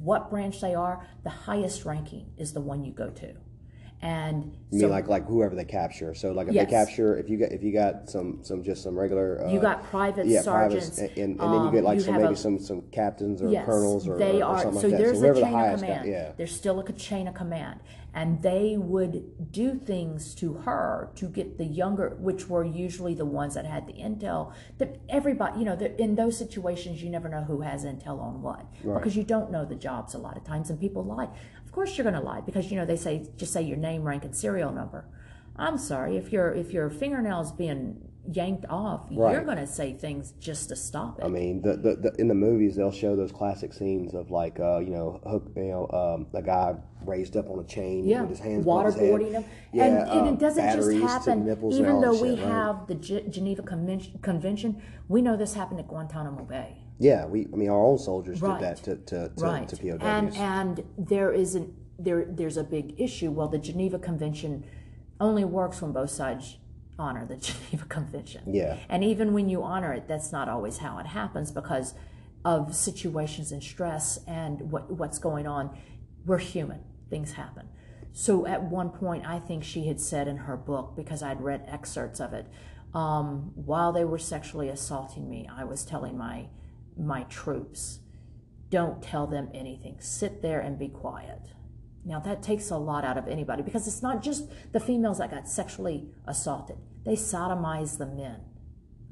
[0.01, 3.35] what branch they are, the highest ranking is the one you go to.
[4.03, 6.15] And You so mean like like whoever they capture?
[6.15, 6.67] So like if Yes.
[6.67, 9.45] they capture, if you got if you got some some just some regular.
[9.47, 12.03] Uh, you got private yeah, sergeants, privates, and, and then you um, get like you
[12.05, 14.89] some maybe a- some some captains or yes, colonels or, they or, or something so
[14.89, 15.03] like that.
[15.03, 16.09] there's so whoever a the chain of highest command.
[16.09, 16.33] yeah.
[16.37, 17.81] There's still a chain of command,
[18.13, 23.25] and they would do things to her to get the younger, which were usually the
[23.27, 24.53] ones that had the intel.
[24.77, 28.43] That everybody, you know, that in those situations, you never know who has intel on
[28.43, 31.29] what because you don't know the jobs a lot of times, and people lie.
[31.77, 34.25] Course, you're going to lie because you know they say just say your name, rank,
[34.25, 35.05] and serial number.
[35.57, 38.01] I'm sorry if your if your fingernail's being
[38.33, 41.25] yanked off, you're going to say things just to stop it.
[41.25, 44.59] I mean, the, the, the in the movies they'll show those classic scenes of like
[44.59, 48.23] uh, you know hook you know um, a guy raised up on a chain yeah,
[48.23, 51.47] with his hands waterboarding them, Yeah, and, and uh, it doesn't just happen.
[51.73, 52.53] Even though we shit, right?
[52.53, 57.47] have the G- Geneva Convention, Convention, we know this happened at Guantanamo Bay, Yeah, we
[57.53, 58.59] I mean our own soldiers Right.
[58.61, 59.69] did that to to, to, right?
[59.69, 59.99] to POWs.
[60.03, 63.31] And and there isn't there there's a big issue.
[63.31, 64.65] Well, the Geneva Convention
[65.21, 66.57] only works when both sides
[66.99, 68.43] honor the Geneva Convention.
[68.47, 68.79] Yeah.
[68.89, 71.95] And even when you honor it, that's not always how it happens because
[72.45, 75.77] of situations and stress and what what's going on.
[76.25, 76.81] We're human.
[77.11, 77.69] Things happen.
[78.13, 81.65] So at one point, I think she had said in her book, because I'd read
[81.69, 82.47] excerpts of it,
[82.95, 86.47] um, while they were sexually assaulting me, I was telling my
[86.97, 88.01] my troops,
[88.71, 89.97] don't tell them anything.
[90.01, 91.41] Sit there and be quiet.
[92.05, 95.31] Now that takes a lot out of anybody because it's not just the females that
[95.31, 96.77] got sexually assaulted.
[97.05, 98.41] They sodomized the men.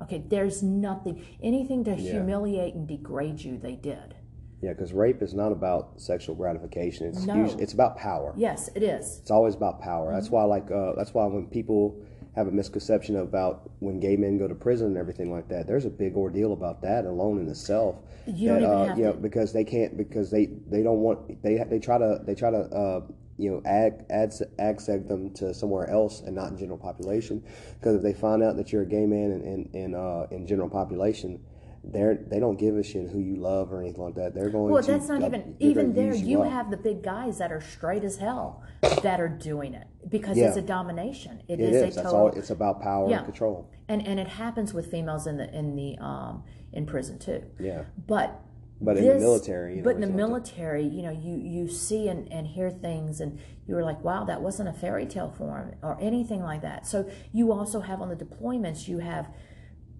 [0.02, 4.16] Okay, there's nothing, anything to humiliate and degrade you, they did.
[4.60, 7.06] yeah, because rape is not about sexual gratification.
[7.06, 7.34] It's No.
[7.36, 8.32] usually, it's about power.
[8.36, 9.18] Yes, it is.
[9.20, 10.10] It's always about power.
[10.12, 10.34] That's Mm-hmm.
[10.36, 11.96] why, like, uh, that's why when people
[12.34, 15.84] have a misconception about when gay men go to prison and everything like that, there's
[15.84, 17.96] a big ordeal about that alone in itself.
[18.26, 21.62] You don't even uh, you know, because they can't because they they don't want they
[21.68, 23.00] they try to they try to uh,
[23.38, 27.42] you know ag ag ag seg them to somewhere else and not in general population
[27.78, 30.46] because if they find out that you're a gay man in in in, uh, in
[30.46, 31.40] general population.
[31.86, 34.34] They're they don't give a shit who you love or anything like that.
[34.34, 36.08] They're going Well, to that's not uh, even even there.
[36.14, 38.62] use You have the big guys that are straight as hell
[39.02, 40.48] that are doing it because Yeah.
[40.48, 41.42] it's a domination.
[41.48, 41.82] it is, is.
[41.82, 42.26] a That's total all.
[42.28, 43.18] It's about power Yeah.
[43.18, 43.68] and control.
[43.88, 47.42] and and it happens with females in the in the um in prison too.
[47.60, 47.82] Yeah.
[48.06, 48.40] But
[48.80, 51.10] But in the military, you know, but in the it's not the- military, you know,
[51.12, 54.72] you you see and, and hear things, and you were like, wow, that wasn't a
[54.72, 56.86] fairy tale form or anything like that.
[56.86, 59.28] So you also have on the deployments, you have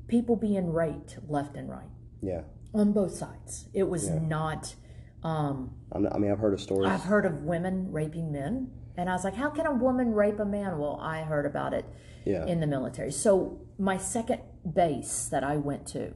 [0.07, 1.91] people being raped left and right
[2.21, 2.43] Yeah.
[2.73, 3.69] on both sides.
[3.73, 4.19] It was Yeah.
[4.19, 4.75] not.
[5.23, 6.91] Um, I mean, I've heard of stories.
[6.91, 10.39] I've heard of women raping men, and I was like, how can a woman rape
[10.39, 10.79] a man?
[10.79, 11.87] Well, I heard about it
[12.25, 12.45] yeah.
[12.45, 13.11] in the military.
[13.11, 14.41] So my second
[14.71, 16.13] base that I went to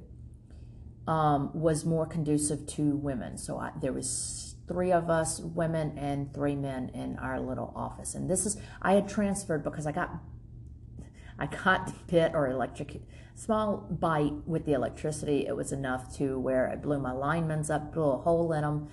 [1.07, 3.39] um, was more conducive to women.
[3.39, 8.15] So I, there was three of us women and three men in our little office.
[8.15, 10.11] And this is I had transferred because I got
[11.39, 13.01] I got bit or electric
[13.35, 15.47] small bite with the electricity.
[15.47, 18.89] It was enough to where it blew my linemen's up, blew a hole in them,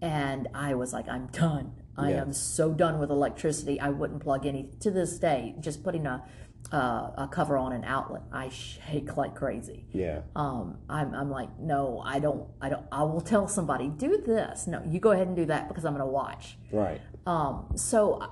[0.00, 1.72] and I was like, I'm done.
[1.96, 2.22] I Yeah.
[2.22, 3.78] am so done with electricity.
[3.80, 5.54] I wouldn't plug any to this day.
[5.60, 6.24] Just putting a
[6.70, 9.84] uh, a cover on an outlet, I shake like crazy.
[9.92, 10.20] yeah.
[10.36, 12.86] Um, I'm, I'm like, no, I don't, I don't.
[12.90, 14.68] I will tell somebody do this.
[14.68, 16.56] No, you go ahead and do that because I'm going to watch.
[16.70, 17.00] Right.
[17.26, 18.22] Um, so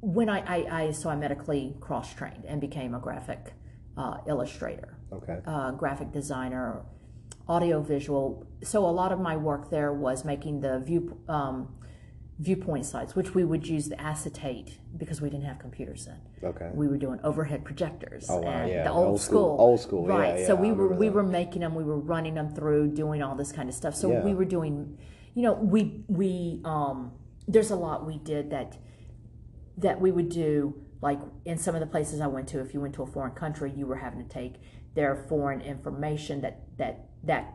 [0.00, 3.52] when I, I, I so I medically cross trained and became a graphic
[3.96, 5.38] uh, illustrator, Okay.
[5.46, 6.82] uh, graphic designer,
[7.48, 8.46] audio visual.
[8.62, 11.74] So a lot of my work there was making the view um,
[12.38, 16.20] viewpoint sites, which we would use the acetate because we didn't have computers then.
[16.50, 16.70] Okay.
[16.72, 19.80] We were doing overhead projectors Oh, wow, and yeah, the old, old school, school- old
[19.80, 20.38] school, right?
[20.38, 21.14] yeah, so I we were we that.
[21.14, 23.96] were making them, we were running them through, doing all this kind of stuff.
[23.96, 24.22] So Yeah.
[24.22, 24.96] we were doing,
[25.34, 27.10] you know, we we um,
[27.48, 28.78] there's a lot we did that
[29.78, 32.80] that we would do like in some of the places I went to if you
[32.80, 34.54] went to a foreign country you were having to take
[34.94, 37.54] their foreign information that that that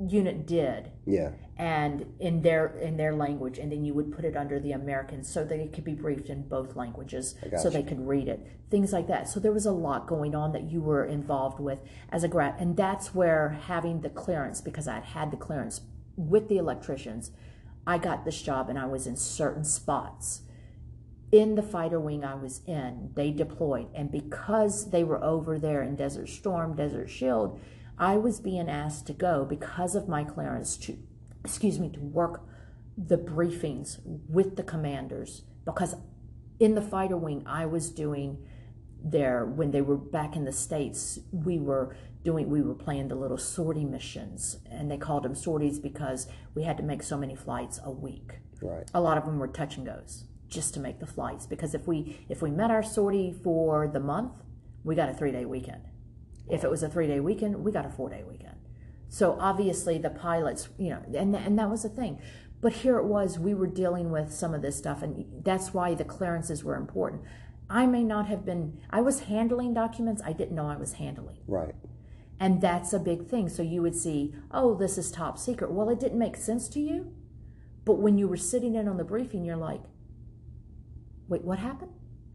[0.00, 1.32] unit did Yeah.
[1.56, 5.24] and in their in their language and then you would put it under the American
[5.24, 7.70] so that it could be briefed in both languages so gotcha.
[7.70, 10.70] they could read it things like that so there was a lot going on that
[10.70, 11.80] you were involved with
[12.10, 15.80] as a grad and that's where having the clearance because I'd had the clearance
[16.16, 17.32] with the electricians
[17.84, 20.42] I got this job and I was in certain spots
[21.30, 23.88] in the fighter wing I was in, they deployed.
[23.94, 27.60] And because they were over there in Desert Storm, Desert Shield,
[27.98, 30.96] I was being asked to go because of my clearance to,
[31.44, 32.42] excuse me, to work
[32.96, 33.98] the briefings
[34.28, 35.42] with the commanders.
[35.64, 35.96] Because
[36.58, 38.38] in the fighter wing, I was doing
[39.02, 43.14] there when they were back in the States, we were doing, we were playing the
[43.14, 44.58] little sortie missions.
[44.70, 48.40] And they called them sorties because we had to make so many flights a week
[48.60, 48.90] Right.
[48.92, 51.86] a lot of them were touch and goes just to make the flights because if
[51.86, 54.32] we if we met our sortie for the month
[54.84, 55.82] we got a three day weekend
[56.48, 58.56] if it was a three day weekend we got a four day weekend
[59.08, 62.18] so obviously the pilots you know and, and that was the thing
[62.60, 65.94] but here it was we were dealing with some of this stuff and that's why
[65.94, 67.22] the clearances were important
[67.70, 71.36] i may not have been i was handling documents i didn't know i was handling
[71.46, 71.74] Right.
[72.40, 73.48] and that's a big thing.
[73.48, 75.72] So you would see, oh, this is top secret.
[75.72, 77.12] Well, it didn't make sense to you.
[77.84, 79.80] But when you were sitting in on the briefing, you're like,
[81.28, 81.92] wait, what happened?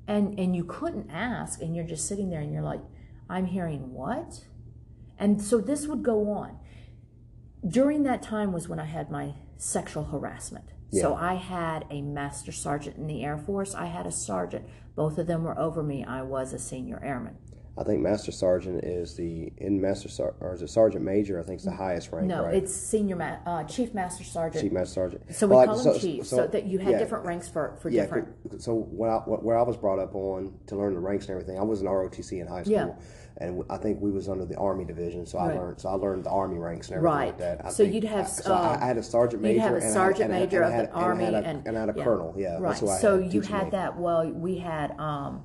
[0.07, 2.81] And and you couldn't ask, and you're just sitting there and you're like,
[3.29, 4.45] I'm hearing what?
[5.17, 6.57] And so this would go on.
[7.65, 10.65] During that time was when I had my sexual harassment.
[11.01, 13.73] So I had a master sergeant in the Air Force.
[13.73, 14.67] I had a sergeant.
[14.95, 16.03] Both of them were over me.
[16.03, 17.37] I was a senior airman.
[17.75, 21.39] I think Master Sergeant is the in Master Ser- or is it Sergeant Major?
[21.39, 22.27] I think it's the highest rank.
[22.27, 22.53] No, right?
[22.53, 24.63] it's senior ma- uh, chief master sergeant.
[24.63, 25.33] Chief Master Sergeant.
[25.33, 27.75] So we Well, call I- them chiefs, so, that you had yeah, different ranks for,
[27.79, 28.01] for Yeah.
[28.03, 28.27] different.
[28.61, 31.57] So when I, where I was brought up on to learn the ranks and everything,
[31.57, 32.89] I was in ROTC in high school, Yeah.
[33.37, 35.25] and I think we was under the Army division.
[35.25, 35.79] So I learned.
[35.81, 37.25] So I learned the Army ranks and everything Right.
[37.29, 37.65] like that.
[37.65, 39.75] I So you'd have, I- So uh, I had a sergeant major, you'd have a
[39.77, 41.79] and I had- sergeant major of the and I Army had a- and- and I
[41.79, 42.03] had a yeah.
[42.03, 42.35] colonel.
[42.37, 42.53] Yeah.
[42.59, 42.61] Right.
[42.69, 43.69] That's who I so you had me.
[43.71, 43.99] that.
[43.99, 45.41] Well, we had um,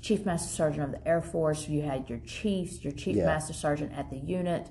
[0.00, 1.68] chief master sergeant of the Air Force.
[1.68, 3.26] You had your chiefs, your chief Yeah.
[3.26, 4.68] master sergeant at the unit.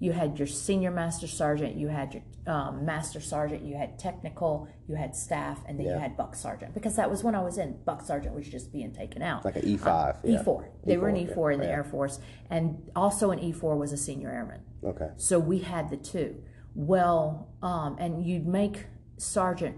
[0.00, 1.76] You had your senior master sergeant.
[1.76, 3.62] You had your um, master sergeant.
[3.62, 4.68] You had technical.
[4.86, 7.56] You had staff, and then you had buck sergeant because that was when I was
[7.56, 7.78] in.
[7.86, 9.44] Buck sergeant was just being taken out.
[9.46, 10.16] Like an E five.
[10.24, 10.42] yeah.
[10.42, 10.66] E4.
[10.84, 11.72] They were in E4, E4 in the yeah.
[11.72, 12.18] Air Force,
[12.50, 14.60] and also an E4 was a senior airman.
[14.84, 15.08] Okay.
[15.16, 16.42] So we had the two.
[16.74, 19.76] Well, um, and you'd make sergeant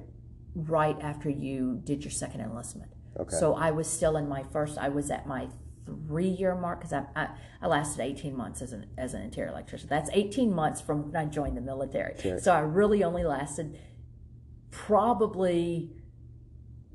[0.56, 2.90] right after you did your second enlistment.
[3.18, 3.36] Okay.
[3.36, 4.78] So I was still in my first.
[4.78, 5.48] I was at my
[6.08, 7.28] three year mark because I, I
[7.62, 9.88] I lasted eighteen months as an as an interior electrician.
[9.88, 12.14] That's eighteen months from when I joined the military.
[12.20, 12.38] Sure.
[12.38, 13.78] So I really only lasted
[14.70, 15.90] probably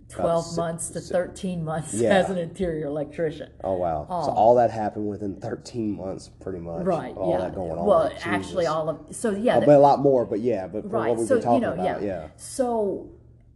[0.09, 2.09] 12 si- months to 13 months Yeah.
[2.17, 3.49] as an interior electrician.
[3.63, 4.05] Oh wow!
[4.09, 6.85] So um, all that happened within 13 months, pretty much.
[6.85, 7.15] Right.
[7.15, 7.45] All yeah.
[7.45, 7.85] that going on.
[7.85, 8.25] Well, Jesus.
[8.25, 9.57] actually, all of so yeah.
[9.57, 10.25] Oh, but a lot more.
[10.25, 11.09] But yeah, but right.
[11.09, 12.07] what we've so been talking you know, about, yeah.
[12.07, 12.27] yeah.
[12.35, 13.09] So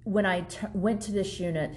[0.04, 1.72] when I t- went to this unit,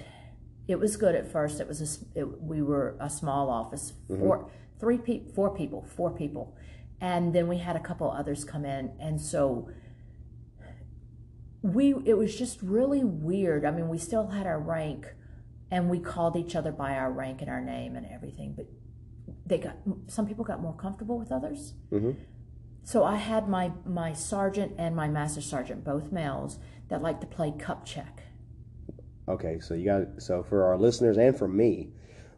[0.69, 1.59] it was good at first.
[1.59, 1.81] It was
[2.15, 4.21] a, it, we were a small office, Mm-hmm.
[4.21, 6.55] four, three people, four people, four people,
[7.01, 9.69] and then we had a couple others come in, and so
[11.61, 13.65] we it was just really weird.
[13.65, 15.07] I mean, we still had our rank,
[15.71, 18.67] and we called each other by our rank and our name and everything, but
[19.45, 19.75] they got
[20.07, 21.73] some people got more comfortable with others.
[21.91, 22.15] Mhm.
[22.83, 26.59] So I had my my sergeant and my master sergeant, both males,
[26.89, 28.18] that like to play cup check.
[29.29, 31.89] Okay, so you got so for our listeners and for me,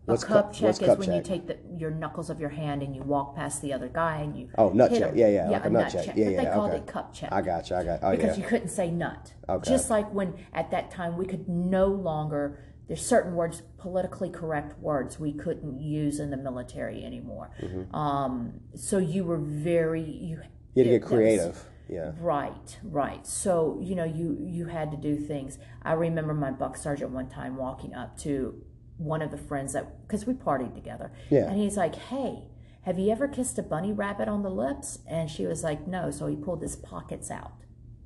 [0.06, 1.16] what's a cup cu- check what's is cup when check?
[1.16, 4.18] you take the, your knuckles of your hand and you walk past the other guy
[4.18, 5.12] and you Oh, nut check.
[5.12, 5.18] him.
[5.18, 6.06] Yeah, yeah, like a a nut nut check.
[6.06, 6.18] check.
[6.18, 6.80] Yeah, but they yeah, called okay.
[6.80, 7.32] it cup check.
[7.32, 7.76] I got you.
[7.78, 8.00] I got.
[8.04, 8.44] Oh because yeah.
[8.44, 9.34] you couldn't say nut.
[9.48, 9.70] Okay.
[9.70, 14.78] Just like when at that time we could no longer there's certain words politically correct
[14.80, 17.52] words we couldn't use in the military anymore.
[17.62, 17.96] Mm-hmm.
[17.96, 20.40] Um, so you were very you.
[20.76, 21.64] You had to it- get creative.
[21.92, 22.14] Yeah.
[22.20, 23.28] Right, right.
[23.28, 25.60] So you know, you you had to do things.
[25.84, 28.64] I remember my buck sergeant one time walking up to
[28.98, 31.48] one of the friends that because we partied together, Yeah.
[31.50, 32.46] and he's like, "Hey,
[32.84, 36.12] have you ever kissed a bunny rabbit on the lips?" And she was like, "No."
[36.12, 37.52] So he pulled his pockets out,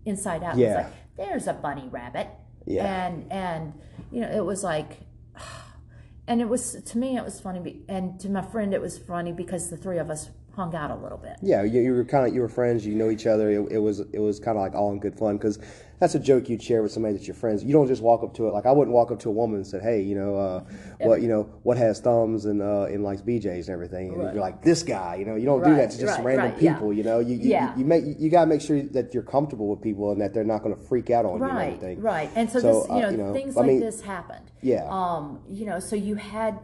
[0.04, 0.58] inside out.
[0.58, 0.68] Yeah.
[0.68, 2.28] He's like, "There's a bunny rabbit."
[2.66, 3.06] Yeah.
[3.08, 3.74] And and
[4.12, 5.02] you know, it was like.
[6.28, 9.32] And it was to me, it was funny, and to my friend, it was funny
[9.32, 11.38] because the three of us hung out a little bit.
[11.42, 12.86] Yeah, you, you were kind of you were friends.
[12.86, 13.50] You know each other.
[13.52, 15.60] It, it was it was kind of like all in good fun because
[16.00, 17.64] that's a joke you'd share with somebody that's your friends.
[17.64, 19.58] You don't just walk up to it like I wouldn't walk up to a woman
[19.58, 20.64] and say, "Hey, you know, uh,
[21.00, 24.34] what you know what has thumbs and uh, and likes BJ's and everything." And you're
[24.42, 25.16] like this guy.
[25.16, 26.74] You know, you don't do that to just right, random right, yeah.
[26.74, 26.94] people.
[26.94, 27.74] You know, you you, Yeah.
[27.74, 30.44] you, you make you, gotta make sure that you're comfortable with people and that they're
[30.44, 32.88] not going to freak out on you and anything." right right and so, So, this
[32.90, 34.88] you uh, know, you know, things I like mean- this happened Yeah.
[34.90, 36.60] um you know so you had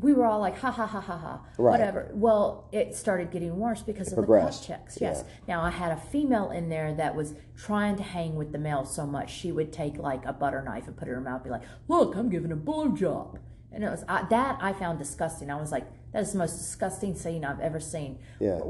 [0.00, 1.72] we were all like ha ha ha ha ha Right.
[1.72, 4.62] whatever well it started getting worse because of progressed.
[4.66, 8.02] the cup checks yes now i had a female in there that was trying to
[8.02, 11.06] hang with the male so much she would take like a butter knife and put
[11.08, 13.38] it in her mouth and be like look i'm giving a blowjob
[13.72, 16.56] and it was I, that i found disgusting i was like that is the most
[16.58, 18.60] disgusting scene i've ever seen Yeah.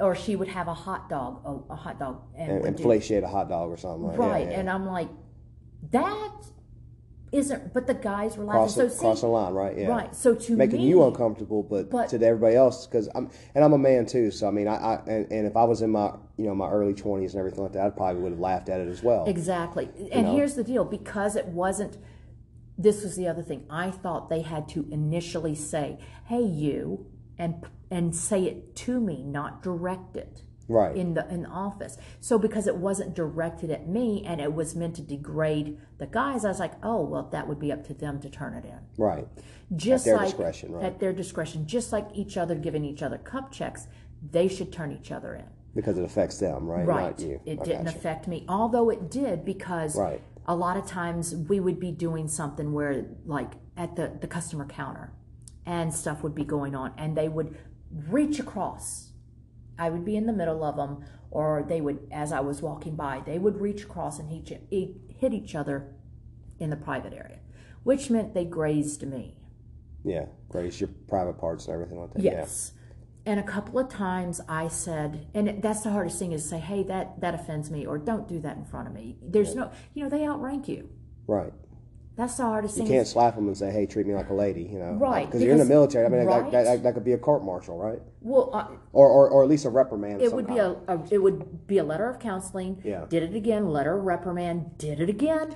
[0.00, 2.76] or she would have a hot dog a, a hot dog and, And, would and
[2.76, 2.82] do-
[3.24, 4.08] a hot dog or something.
[4.08, 4.22] Like, that.
[4.22, 4.60] right Yeah, yeah.
[4.60, 5.08] and i'm like
[5.90, 6.32] that
[7.32, 9.76] isn't but the guys were laughing Cross, so the, cross the line, right?
[9.78, 9.88] Yeah.
[9.88, 10.56] right so to me.
[10.58, 14.06] making me you uncomfortable, but, But- to everybody else, because I'm and I'm a man
[14.06, 14.30] too.
[14.30, 16.68] So I mean, I, I and, and if I was in my you know my
[16.68, 19.24] early 20s and everything like that, I probably would have laughed at it as well.
[19.26, 20.36] exactly and know?
[20.36, 21.98] here's the deal because it wasn't
[22.78, 27.06] this was the other thing i thought they had to initially say hey you
[27.38, 30.96] and and say it to me not direct it Right.
[30.96, 31.98] in the in the office.
[32.20, 36.44] So because it wasn't directed at me and it was meant to degrade the guys,
[36.44, 38.78] I was like, oh well, that would be up to them to turn it in.
[38.96, 39.26] right.
[39.76, 40.84] just their like discretion, right.
[40.84, 43.88] at their discretion, just like each other giving each other cup checks,
[44.30, 45.44] they should turn each other in.
[45.74, 46.86] Because it affects them, right?
[46.86, 47.18] Right.
[47.18, 47.40] Not you.
[47.46, 47.96] It I didn't gotcha.
[47.98, 50.20] affect me, although it did because Right.
[50.46, 54.66] a lot of times we would be doing something where, like at the the customer
[54.66, 55.12] counter,
[55.66, 57.56] and stuff would be going on, and they would
[58.08, 59.09] reach across.
[59.80, 62.94] I would be in the middle of them, or they would, as I was walking
[62.94, 65.94] by, they would reach across and hit, each- hit each other
[66.58, 67.38] in the private area,
[67.82, 69.38] which meant they grazed me.
[70.04, 70.26] Yeah.
[70.50, 72.22] Grace your private parts and everything like that.
[72.22, 72.72] Yes.
[73.24, 76.58] And a couple of times I said, and that's the hardest thing is to say,
[76.58, 79.16] hey, that, that offends me, or don't do that in front of me.
[79.22, 80.90] There's no, you know, they outrank you.
[81.26, 81.52] Right.
[82.20, 82.92] That's the hardest You thing.
[82.92, 84.92] You can't slap them and say, "Hey, treat me like a lady," you know?
[84.92, 86.04] Right, Because you're in the military.
[86.04, 86.52] I mean, that, right.
[86.52, 87.98] that, that, that could be a court martial, right?
[88.20, 90.20] well, uh, Or, or, or at least a reprimand.
[90.20, 92.82] it would be a, a, it would be a letter of counseling.
[92.84, 93.06] Yeah.
[93.08, 93.70] Did it again.
[93.70, 94.76] Letter of reprimand.
[94.76, 95.54] Did it again.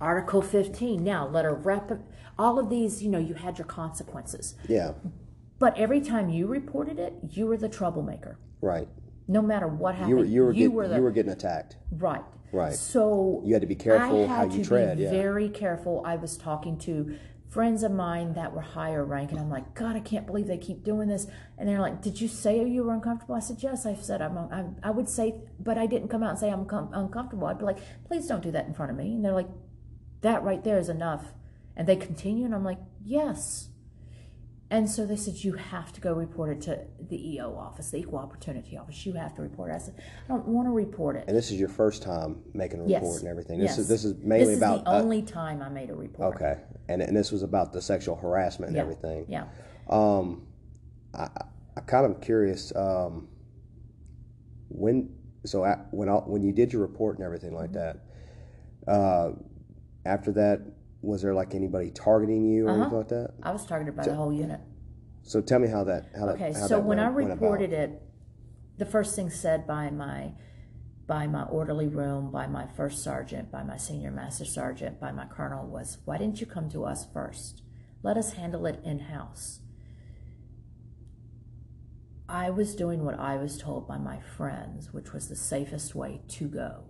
[0.00, 1.04] Article 15.
[1.04, 1.92] Now, letter of rep.
[2.36, 4.56] All of these, you know, you had your consequences.
[4.68, 4.94] Yeah.
[5.60, 8.36] But every time you reported it, you were the troublemaker.
[8.60, 8.88] Right.
[9.28, 11.76] No matter what happened, You were you were, get, were the you were getting attacked.
[11.92, 12.24] Right.
[12.52, 12.74] Right.
[12.74, 15.10] So You had to be careful I how had you to tread, Be yeah.
[15.10, 16.02] Very careful.
[16.04, 17.16] I was talking to
[17.48, 20.56] friends of mine that were higher rank, and I'm like, God, I can't believe they
[20.58, 21.26] keep doing this.
[21.58, 23.34] And they're like, Did you say you were uncomfortable?
[23.34, 23.86] I said, Yes.
[23.86, 24.36] I said I'm.
[24.38, 27.46] I'm I would say, but I didn't come out and say I'm com- uncomfortable.
[27.46, 29.14] I'd be like, Please don't do that in front of me.
[29.14, 29.48] And they're like,
[30.20, 31.32] That right there is enough.
[31.76, 33.69] And they continue, and I'm like, Yes.
[34.72, 37.98] And so they said, You have to go report it to the EO office, the
[37.98, 39.04] Equal Opportunity Office.
[39.04, 39.74] You have to report it.
[39.74, 41.24] I said, I don't want to report it.
[41.26, 43.18] And this is your first time making a report Yes.
[43.20, 43.58] and everything.
[43.58, 43.78] This yes.
[43.78, 46.36] is this is mainly this is about the uh, only time I made a report.
[46.36, 46.58] okay,
[46.88, 48.82] and and this was about the sexual harassment and Yeah.
[48.82, 49.26] everything.
[49.28, 49.46] Yeah.
[49.88, 50.46] Um,
[51.14, 51.44] I I,
[51.76, 52.72] I kind of curious.
[52.76, 53.28] Um,
[54.68, 55.12] when
[55.44, 58.04] so at, when I, when you did your report and everything like that,
[58.86, 59.32] uh,
[60.06, 60.60] after that,
[61.02, 62.80] was there like anybody targeting you or Uh-huh.
[62.82, 63.34] anything like that?
[63.42, 64.60] I was targeted by the whole unit.
[65.22, 67.40] So tell me how that how Okay, that how so that when I went- about.
[67.40, 68.02] reported it,
[68.78, 70.34] the first thing said by my
[71.06, 75.24] by my orderly room, by my first sergeant, by my senior master sergeant, by my
[75.26, 77.62] colonel was, "Why didn't you come to us first?
[78.02, 79.60] Let us handle it in house."
[82.28, 86.22] I was doing what I was told by my friends, which was the safest way
[86.28, 86.84] to go.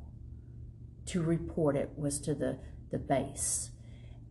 [1.07, 2.59] To report it was to the
[2.91, 3.71] the base,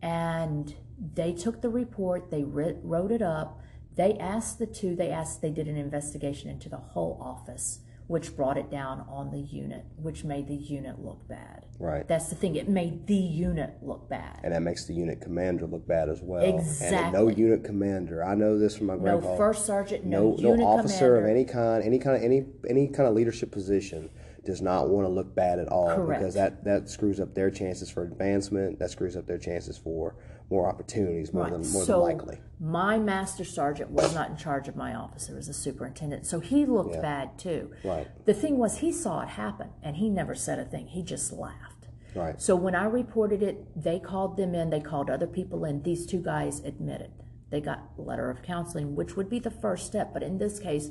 [0.02, 0.74] and
[1.14, 2.30] they took the report.
[2.30, 3.60] They wrote it up.
[3.96, 4.94] They asked the two.
[4.94, 5.42] They asked.
[5.42, 9.84] They did an investigation into the whole office, which brought it down on the unit,
[9.96, 11.66] which made the unit look bad.
[11.78, 12.06] Right.
[12.06, 12.56] That's the thing.
[12.56, 14.40] It made the unit look bad.
[14.44, 16.42] and that makes the unit commander look bad as well.
[16.42, 18.24] And no unit commander.
[18.24, 19.30] I know this from my grandpa.
[19.30, 20.04] No first sergeant.
[20.04, 21.24] No, no, no officer commander.
[21.24, 24.10] of any kind, any kind of any any kind of leadership position
[24.44, 26.20] does not want to look bad at all Correct.
[26.20, 28.78] because that that screws up their chances for advancement.
[28.78, 30.16] That screws up their chances for
[30.50, 31.52] more opportunities, more Right.
[31.52, 32.40] than more so than likely.
[32.58, 35.28] my master sergeant was not in charge of my office.
[35.28, 36.26] It was a superintendent.
[36.26, 37.00] So he looked Yeah.
[37.02, 37.70] bad too.
[37.84, 38.08] Right.
[38.24, 40.86] The thing was, he saw it happen and he never said a thing.
[40.88, 41.86] He just laughed.
[42.16, 42.40] Right.
[42.42, 44.70] So when I reported it, they called them in.
[44.70, 45.82] They called other people in.
[45.82, 47.12] These two guys admitted.
[47.50, 50.12] They got a letter of counseling, which would be the first step.
[50.12, 50.90] But in this case,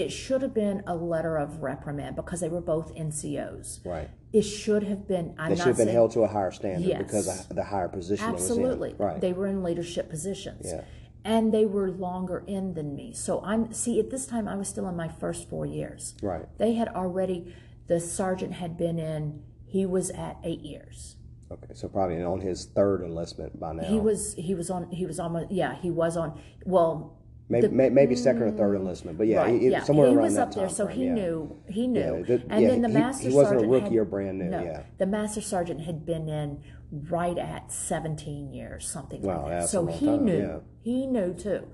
[0.00, 3.84] it should have been a letter of reprimand because they were both NCOs.
[3.84, 4.08] Right.
[4.32, 5.34] It should have been.
[5.38, 7.02] I'm They should have been saying, held to a higher standard Yes.
[7.02, 8.94] because of the higher position Absolutely.
[8.98, 9.20] Right.
[9.20, 10.66] They were in leadership positions.
[10.66, 10.84] Yeah.
[11.24, 13.12] And they were longer in than me.
[13.12, 16.14] So I'm see at this time I was still in my first four years.
[16.22, 16.46] right.
[16.58, 17.54] They had already
[17.86, 21.16] the sergeant had been in he was at eight years.
[21.50, 21.74] Okay.
[21.74, 23.84] So probably on his third enlistment by now.
[23.84, 27.17] He was he was on he was almost yeah, he was on well
[27.48, 29.82] maybe, may- maybe second or third enlistment, but yeah, right, he, yeah.
[29.82, 31.14] somewhere he around was up there, so frame, he yeah.
[31.14, 32.00] knew he knew.
[32.00, 34.46] Yeah, that- and then the he- master he wasn't a rookie had- or brand new,
[34.50, 34.82] No, yeah.
[34.98, 39.68] the master sergeant had been in right at seventeen years, something Wow, like that.
[39.68, 40.62] So he time, knew.
[40.82, 41.66] He knew too.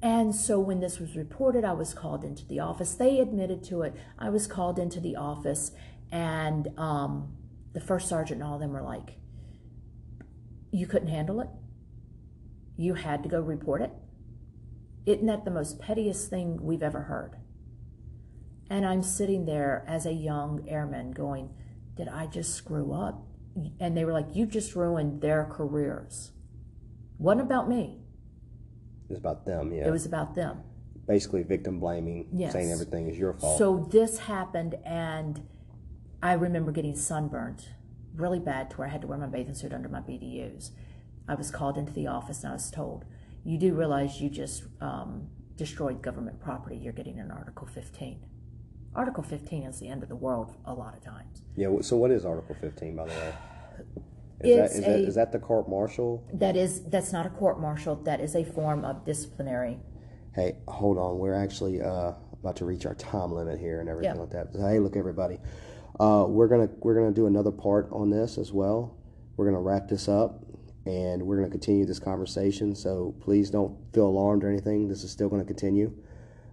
[0.00, 2.94] And so when this was reported, I was called into the office.
[2.94, 3.94] They admitted to it.
[4.16, 5.72] I was called into the office,
[6.12, 7.32] and um,
[7.72, 9.16] the first sergeant and all of them were like,
[10.70, 11.48] "You couldn't handle it.
[12.76, 13.90] You had to go report it."
[15.08, 17.36] Isn't that the most pettiest thing we've ever heard?
[18.68, 21.48] And I'm sitting there as a young airman going,
[21.96, 23.22] Did I just screw up?
[23.80, 26.32] And they were like, You just ruined their careers.
[27.16, 28.02] Wasn't about me,
[29.08, 29.88] It's about them, yeah.
[29.88, 30.60] it was about them.
[31.06, 32.52] Basically, victim blaming, Yes.
[32.52, 33.56] saying everything is your fault.
[33.56, 35.40] So this happened, and
[36.22, 37.70] I remember getting sunburnt
[38.14, 40.72] really bad to where I had to wear my bathing suit under my BDUs.
[41.26, 43.06] I was called into the office and I was told,
[43.48, 45.26] You do realize you just um,
[45.56, 46.76] destroyed government property.
[46.76, 48.20] You're getting an Article 15.
[48.94, 51.40] Article 15 is the end of the world a lot of times.
[51.56, 51.68] yeah.
[51.80, 53.32] So what is Article 15, by the way?
[54.40, 56.28] Is It's that is, that a- is that the court martial?
[56.34, 57.96] That is that's not a court martial.
[57.96, 59.78] That is a form of disciplinary.
[60.34, 61.18] Hey, hold on.
[61.18, 64.20] We're actually uh, about to reach our time limit here and everything Yeah.
[64.20, 64.52] like that.
[64.52, 65.38] So, hey, look, everybody.
[65.98, 68.94] Uh, we're gonna we're gonna do another part on this as well.
[69.38, 70.44] We're gonna wrap this up,
[70.86, 72.74] and we're gonna continue this conversation.
[72.74, 74.88] So please don't feel alarmed or anything.
[74.88, 75.92] This is still gonna continue,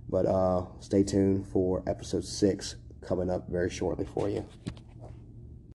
[0.10, 4.46] but uh, stay tuned for episode six coming up very shortly for you.